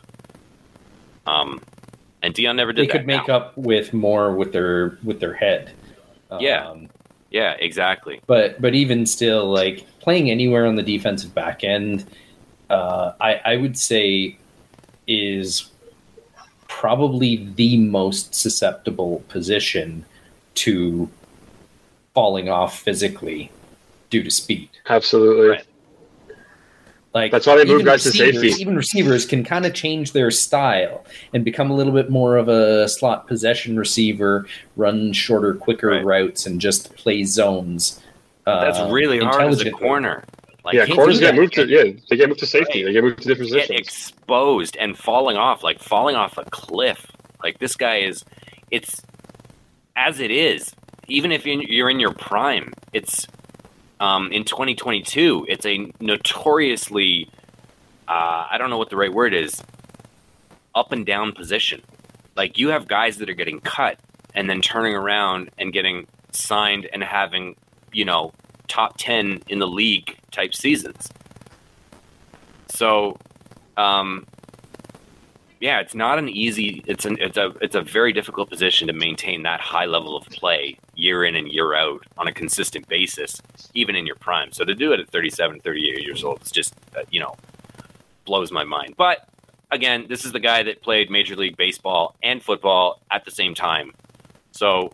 Um, 1.27 1.61
and 2.23 2.33
Deion 2.33 2.55
never 2.55 2.73
did. 2.73 2.81
They 2.83 2.91
could 2.91 3.05
make 3.05 3.27
now. 3.27 3.35
up 3.35 3.57
with 3.57 3.93
more 3.93 4.33
with 4.33 4.53
their 4.53 4.97
with 5.03 5.19
their 5.19 5.35
head. 5.35 5.71
Yeah, 6.39 6.67
um, 6.69 6.89
yeah, 7.29 7.51
exactly. 7.59 8.21
But 8.25 8.59
but 8.59 8.73
even 8.73 9.05
still, 9.05 9.45
like 9.51 9.85
playing 9.99 10.31
anywhere 10.31 10.65
on 10.65 10.75
the 10.75 10.83
defensive 10.83 11.35
back 11.35 11.63
end, 11.63 12.05
uh, 12.71 13.13
I 13.21 13.35
I 13.45 13.57
would 13.57 13.77
say 13.77 14.37
is 15.05 15.69
probably 16.79 17.37
the 17.55 17.75
most 17.75 18.35
susceptible 18.35 19.23
position 19.29 20.05
to 20.53 21.09
falling 22.13 22.49
off 22.49 22.79
physically 22.79 23.51
due 24.11 24.21
to 24.21 24.29
speed. 24.29 24.69
Absolutely. 24.87 25.47
Right. 25.47 25.65
Like 27.15 27.31
that's 27.31 27.47
why 27.47 27.55
they 27.55 27.65
move 27.65 27.83
guys 27.83 28.03
to 28.03 28.11
safety. 28.11 28.49
Even 28.61 28.75
receivers 28.75 29.25
can 29.25 29.43
kind 29.43 29.65
of 29.65 29.73
change 29.73 30.11
their 30.11 30.29
style 30.29 31.03
and 31.33 31.43
become 31.43 31.71
a 31.71 31.75
little 31.75 31.93
bit 31.93 32.11
more 32.11 32.37
of 32.37 32.47
a 32.47 32.87
slot 32.87 33.25
possession 33.25 33.75
receiver, 33.79 34.45
run 34.75 35.13
shorter, 35.13 35.55
quicker 35.55 35.87
right. 35.87 36.05
routes, 36.05 36.45
and 36.45 36.61
just 36.61 36.95
play 36.95 37.23
zones. 37.23 37.99
That's 38.45 38.77
uh, 38.77 38.89
really 38.91 39.17
hard 39.17 39.51
as 39.51 39.61
a 39.61 39.71
corner. 39.71 40.25
Like, 40.67 40.75
yeah, 40.75 40.85
corners 40.93 41.21
get 41.21 41.33
moved 41.33 41.53
to 41.53 41.65
yeah, 41.65 41.93
they 42.09 42.17
get 42.17 42.27
moved 42.27 42.41
to 42.41 42.45
safety. 42.45 42.83
Right. 42.83 42.89
They 42.89 42.93
get 42.93 43.03
moved 43.05 43.21
to 43.21 43.27
different 43.29 43.51
positions. 43.51 43.69
Get 43.69 43.79
exposed 43.79 44.75
and 44.75 44.97
falling 44.97 45.37
off, 45.37 45.63
like 45.63 45.79
falling 45.79 46.17
off 46.17 46.37
a 46.37 46.43
cliff. 46.43 47.09
Like 47.41 47.59
this 47.59 47.77
guy 47.77 47.99
is, 47.99 48.25
it's 48.69 49.01
as 49.95 50.19
it 50.19 50.29
is. 50.29 50.75
Even 51.07 51.31
if 51.31 51.45
you're 51.45 51.89
in 51.89 52.01
your 52.01 52.11
prime, 52.11 52.73
it's 52.91 53.27
um, 54.01 54.29
in 54.33 54.43
2022. 54.43 55.45
It's 55.47 55.65
a 55.65 55.89
notoriously, 56.01 57.29
uh, 58.09 58.47
I 58.51 58.57
don't 58.57 58.69
know 58.69 58.77
what 58.77 58.89
the 58.89 58.97
right 58.97 59.13
word 59.13 59.33
is, 59.33 59.63
up 60.75 60.91
and 60.91 61.05
down 61.05 61.31
position. 61.31 61.81
Like 62.35 62.57
you 62.57 62.67
have 62.69 62.89
guys 62.89 63.19
that 63.19 63.29
are 63.29 63.35
getting 63.35 63.61
cut 63.61 63.99
and 64.35 64.49
then 64.49 64.59
turning 64.59 64.95
around 64.95 65.49
and 65.57 65.71
getting 65.71 66.07
signed 66.33 66.89
and 66.91 67.01
having, 67.01 67.55
you 67.93 68.03
know, 68.03 68.33
top 68.67 68.97
10 68.97 69.43
in 69.47 69.59
the 69.59 69.67
league 69.67 70.16
type 70.31 70.53
seasons. 70.53 71.09
So, 72.69 73.17
um, 73.77 74.27
yeah, 75.59 75.79
it's 75.79 75.95
not 75.95 76.19
an 76.19 76.29
easy. 76.29 76.83
It's 76.85 77.05
an 77.05 77.17
it's 77.19 77.37
a 77.37 77.53
it's 77.61 77.75
a 77.75 77.81
very 77.81 78.13
difficult 78.13 78.49
position 78.49 78.87
to 78.87 78.93
maintain 78.93 79.43
that 79.43 79.59
high 79.59 79.85
level 79.85 80.15
of 80.15 80.25
play 80.27 80.77
year 80.95 81.23
in 81.23 81.35
and 81.35 81.47
year 81.47 81.73
out 81.73 82.05
on 82.17 82.27
a 82.27 82.33
consistent 82.33 82.87
basis, 82.87 83.41
even 83.73 83.95
in 83.95 84.05
your 84.05 84.17
prime. 84.17 84.51
So 84.51 84.63
to 84.65 84.75
do 84.75 84.93
it 84.93 84.99
at 84.99 85.09
37, 85.09 85.61
38 85.61 86.03
years 86.03 86.23
old, 86.23 86.41
it's 86.41 86.51
just 86.51 86.75
uh, 86.95 87.01
you 87.09 87.19
know 87.19 87.35
blows 88.25 88.51
my 88.51 88.63
mind. 88.63 88.95
But 88.97 89.27
again, 89.71 90.05
this 90.09 90.25
is 90.25 90.31
the 90.31 90.39
guy 90.39 90.61
that 90.63 90.81
played 90.83 91.09
Major 91.09 91.35
League 91.35 91.57
Baseball 91.57 92.15
and 92.21 92.43
football 92.43 93.01
at 93.09 93.25
the 93.25 93.31
same 93.31 93.55
time. 93.55 93.93
So 94.51 94.91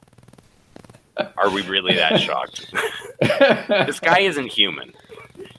Are 1.37 1.49
we 1.49 1.61
really 1.63 1.95
that 1.95 2.19
shocked? 2.19 2.71
this 3.19 3.99
guy 3.99 4.19
isn't 4.19 4.47
human. 4.47 4.93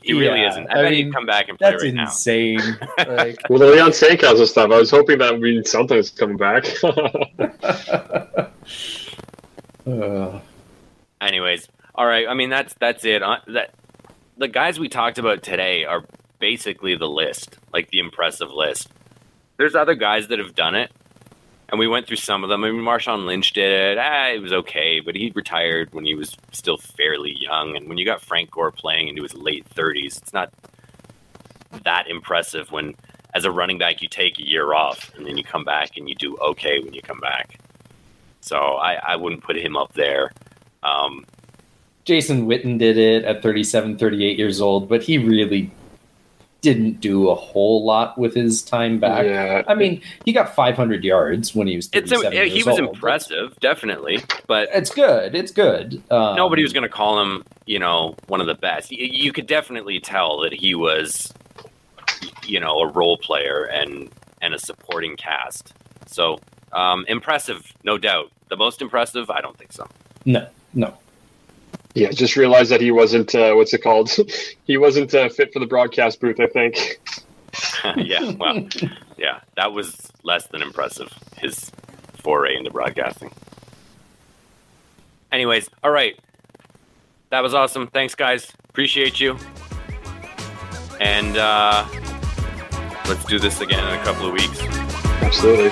He 0.05 0.13
yeah, 0.13 0.19
really 0.19 0.45
isn't. 0.45 0.67
I, 0.69 0.73
I 0.73 0.83
bet 0.83 0.93
mean, 0.93 1.07
he'd 1.07 1.15
come 1.15 1.25
back 1.25 1.49
and 1.49 1.59
play 1.59 1.71
that's 1.71 1.83
right 1.83 1.95
insane. 1.95 2.59
like, 2.99 3.41
well, 3.49 3.59
the 3.59 3.69
Leon 3.69 3.93
Sandcastle 3.93 4.41
and 4.41 4.49
stuff. 4.49 4.71
I 4.71 4.77
was 4.77 4.91
hoping 4.91 5.17
that 5.19 5.41
we 5.41 5.65
something 5.65 5.97
is 5.97 6.11
coming 6.11 6.37
back. 6.37 6.67
uh. 9.87 10.41
Anyways, 11.23 11.69
all 11.95 12.05
right. 12.05 12.29
I 12.29 12.35
mean, 12.35 12.51
that's 12.51 12.75
that's 12.75 13.07
it. 13.07 13.23
Uh, 13.23 13.39
that 13.47 13.73
the 14.37 14.47
guys 14.49 14.79
we 14.79 14.91
talked 14.91 15.17
about 15.17 15.43
today 15.43 15.87
are 15.87 16.05
basically 16.39 16.97
the 16.97 17.09
list, 17.09 17.57
like 17.73 17.91
the 17.91 17.99
impressive 17.99 18.51
list. 18.51 18.91
There's 19.57 19.75
other 19.75 19.95
guys 19.95 20.29
that 20.29 20.39
have 20.39 20.55
done 20.55 20.75
it, 20.75 20.93
and 21.71 21.79
we 21.79 21.89
went 21.89 22.07
through 22.07 22.17
some 22.17 22.45
of 22.45 22.51
them. 22.51 22.65
I 22.65 22.71
mean, 22.71 22.83
Marshawn 22.83 23.27
Lynch 23.27 23.53
did 23.53 23.71
it. 23.71 23.99
Ah, 23.99 24.29
it 24.29 24.43
was 24.43 24.53
okay, 24.53 25.01
but 25.01 25.15
he 25.15 25.33
retired 25.35 25.93
when 25.93 26.05
he 26.05 26.15
was 26.15 26.37
still 26.53 26.77
fairly 26.77 27.35
young. 27.39 27.77
And 27.77 27.89
when 27.89 27.99
you 27.99 28.05
got 28.05 28.21
Frank 28.21 28.51
Gore 28.51 28.71
playing 28.71 29.09
into 29.09 29.23
his 29.23 29.35
late 29.35 29.69
30s, 29.75 30.19
it's 30.19 30.33
not 30.33 30.53
that 31.85 32.09
impressive 32.09 32.71
when, 32.71 32.95
as 33.35 33.45
a 33.45 33.51
running 33.51 33.79
back, 33.79 34.03
you 34.03 34.09
take 34.09 34.39
a 34.39 34.47
year 34.47 34.75
off 34.75 35.13
and 35.17 35.27
then 35.27 35.37
you 35.37 35.45
come 35.45 35.65
back 35.65 35.97
and 35.97 36.09
you 36.09 36.15
do 36.15 36.37
okay 36.37 36.81
when 36.81 36.93
you 36.93 37.03
come 37.03 37.21
back. 37.21 37.59
So 38.41 38.57
I, 38.59 38.95
I 38.95 39.17
wouldn't 39.17 39.43
put 39.43 39.57
him 39.57 39.77
up 39.77 39.95
there. 39.95 40.33
Um, 40.83 41.25
Jason 42.05 42.47
Witten 42.47 42.79
did 42.79 42.99
it 42.99 43.25
at 43.25 43.43
37, 43.43 43.97
38 43.97 44.39
years 44.39 44.61
old, 44.61 44.89
but 44.89 45.03
he 45.03 45.17
really 45.17 45.71
didn't 46.65 46.99
do 46.99 47.29
a 47.29 47.35
whole 47.35 47.85
lot 47.85 48.17
with 48.17 48.35
his 48.35 48.63
time 48.63 48.99
back. 48.99 49.27
Yeah. 49.27 49.63
I 49.69 49.75
mean, 49.75 50.01
he 50.25 50.33
got 50.33 50.55
500 50.55 51.05
yards 51.05 51.55
when 51.55 51.67
he 51.67 51.77
was. 51.77 51.91
It's 51.93 52.11
a, 52.11 52.31
he 52.49 52.63
was 52.63 52.81
old, 52.81 52.95
impressive, 52.95 53.55
definitely, 53.61 54.21
but 54.47 54.71
it's 54.73 54.91
good. 54.91 55.35
It's 55.35 55.53
good. 55.53 56.03
Um, 56.11 56.37
nobody 56.37 56.63
was 56.63 56.73
going 56.73 56.85
to 56.85 56.89
call 56.89 57.21
him, 57.21 57.45
you 57.67 57.79
know, 57.79 58.17
one 58.29 58.41
of 58.41 58.47
the 58.47 58.55
best. 58.55 58.91
You, 58.91 59.07
you 59.07 59.31
could 59.31 59.47
definitely 59.47 60.01
tell 60.01 60.41
that 60.41 60.55
he 60.55 60.75
was, 60.75 61.33
you 62.47 62.59
know, 62.59 62.79
a 62.81 62.91
role 62.91 63.19
player 63.19 63.65
and 63.65 64.11
and 64.41 64.55
a 64.55 64.59
supporting 64.59 65.17
cast. 65.17 65.75
So 66.07 66.39
um, 66.73 67.05
impressive, 67.09 67.75
no 67.85 67.99
doubt. 67.99 68.33
The 68.49 68.57
most 68.57 68.81
impressive, 68.81 69.29
I 69.29 69.43
don't 69.43 69.57
think 69.59 69.73
so. 69.73 69.87
No, 70.25 70.49
no. 70.73 70.97
Yeah, 71.95 72.11
just 72.11 72.37
realized 72.37 72.71
that 72.73 72.81
he 72.81 72.91
wasn't 72.91 73.35
uh, 73.35 73.55
what's 73.55 73.73
it 73.73 73.83
called? 73.83 74.11
he 74.65 74.77
wasn't 74.77 75.15
uh, 75.15 75.29
fit 75.29 75.53
for 75.53 75.61
the 75.61 75.67
broadcast 75.67 76.21
booth. 76.21 76.41
I 76.41 76.47
think. 76.47 77.01
yeah, 77.97 78.33
well, 78.33 78.67
yeah, 79.17 79.41
that 79.57 79.73
was 79.73 80.11
less 80.25 80.47
than 80.49 80.61
impressive. 80.61 81.13
His 81.37 81.71
foray 82.15 82.57
into 82.57 82.71
broadcasting. 82.71 83.33
Anyways, 85.31 85.69
all 85.83 85.91
right, 85.91 86.19
that 87.31 87.43
was 87.43 87.55
awesome. 87.55 87.87
Thanks, 87.89 88.15
guys. 88.15 88.51
Appreciate 88.69 89.21
you. 89.21 89.39
And 91.01 91.37
uh, 91.37 91.87
let's 93.07 93.25
do 93.25 93.39
this 93.39 93.61
again 93.61 93.87
in 93.87 94.01
a 94.01 94.05
couple 94.05 94.27
of 94.27 94.33
weeks. 94.33 94.61
Absolutely. 95.23 95.71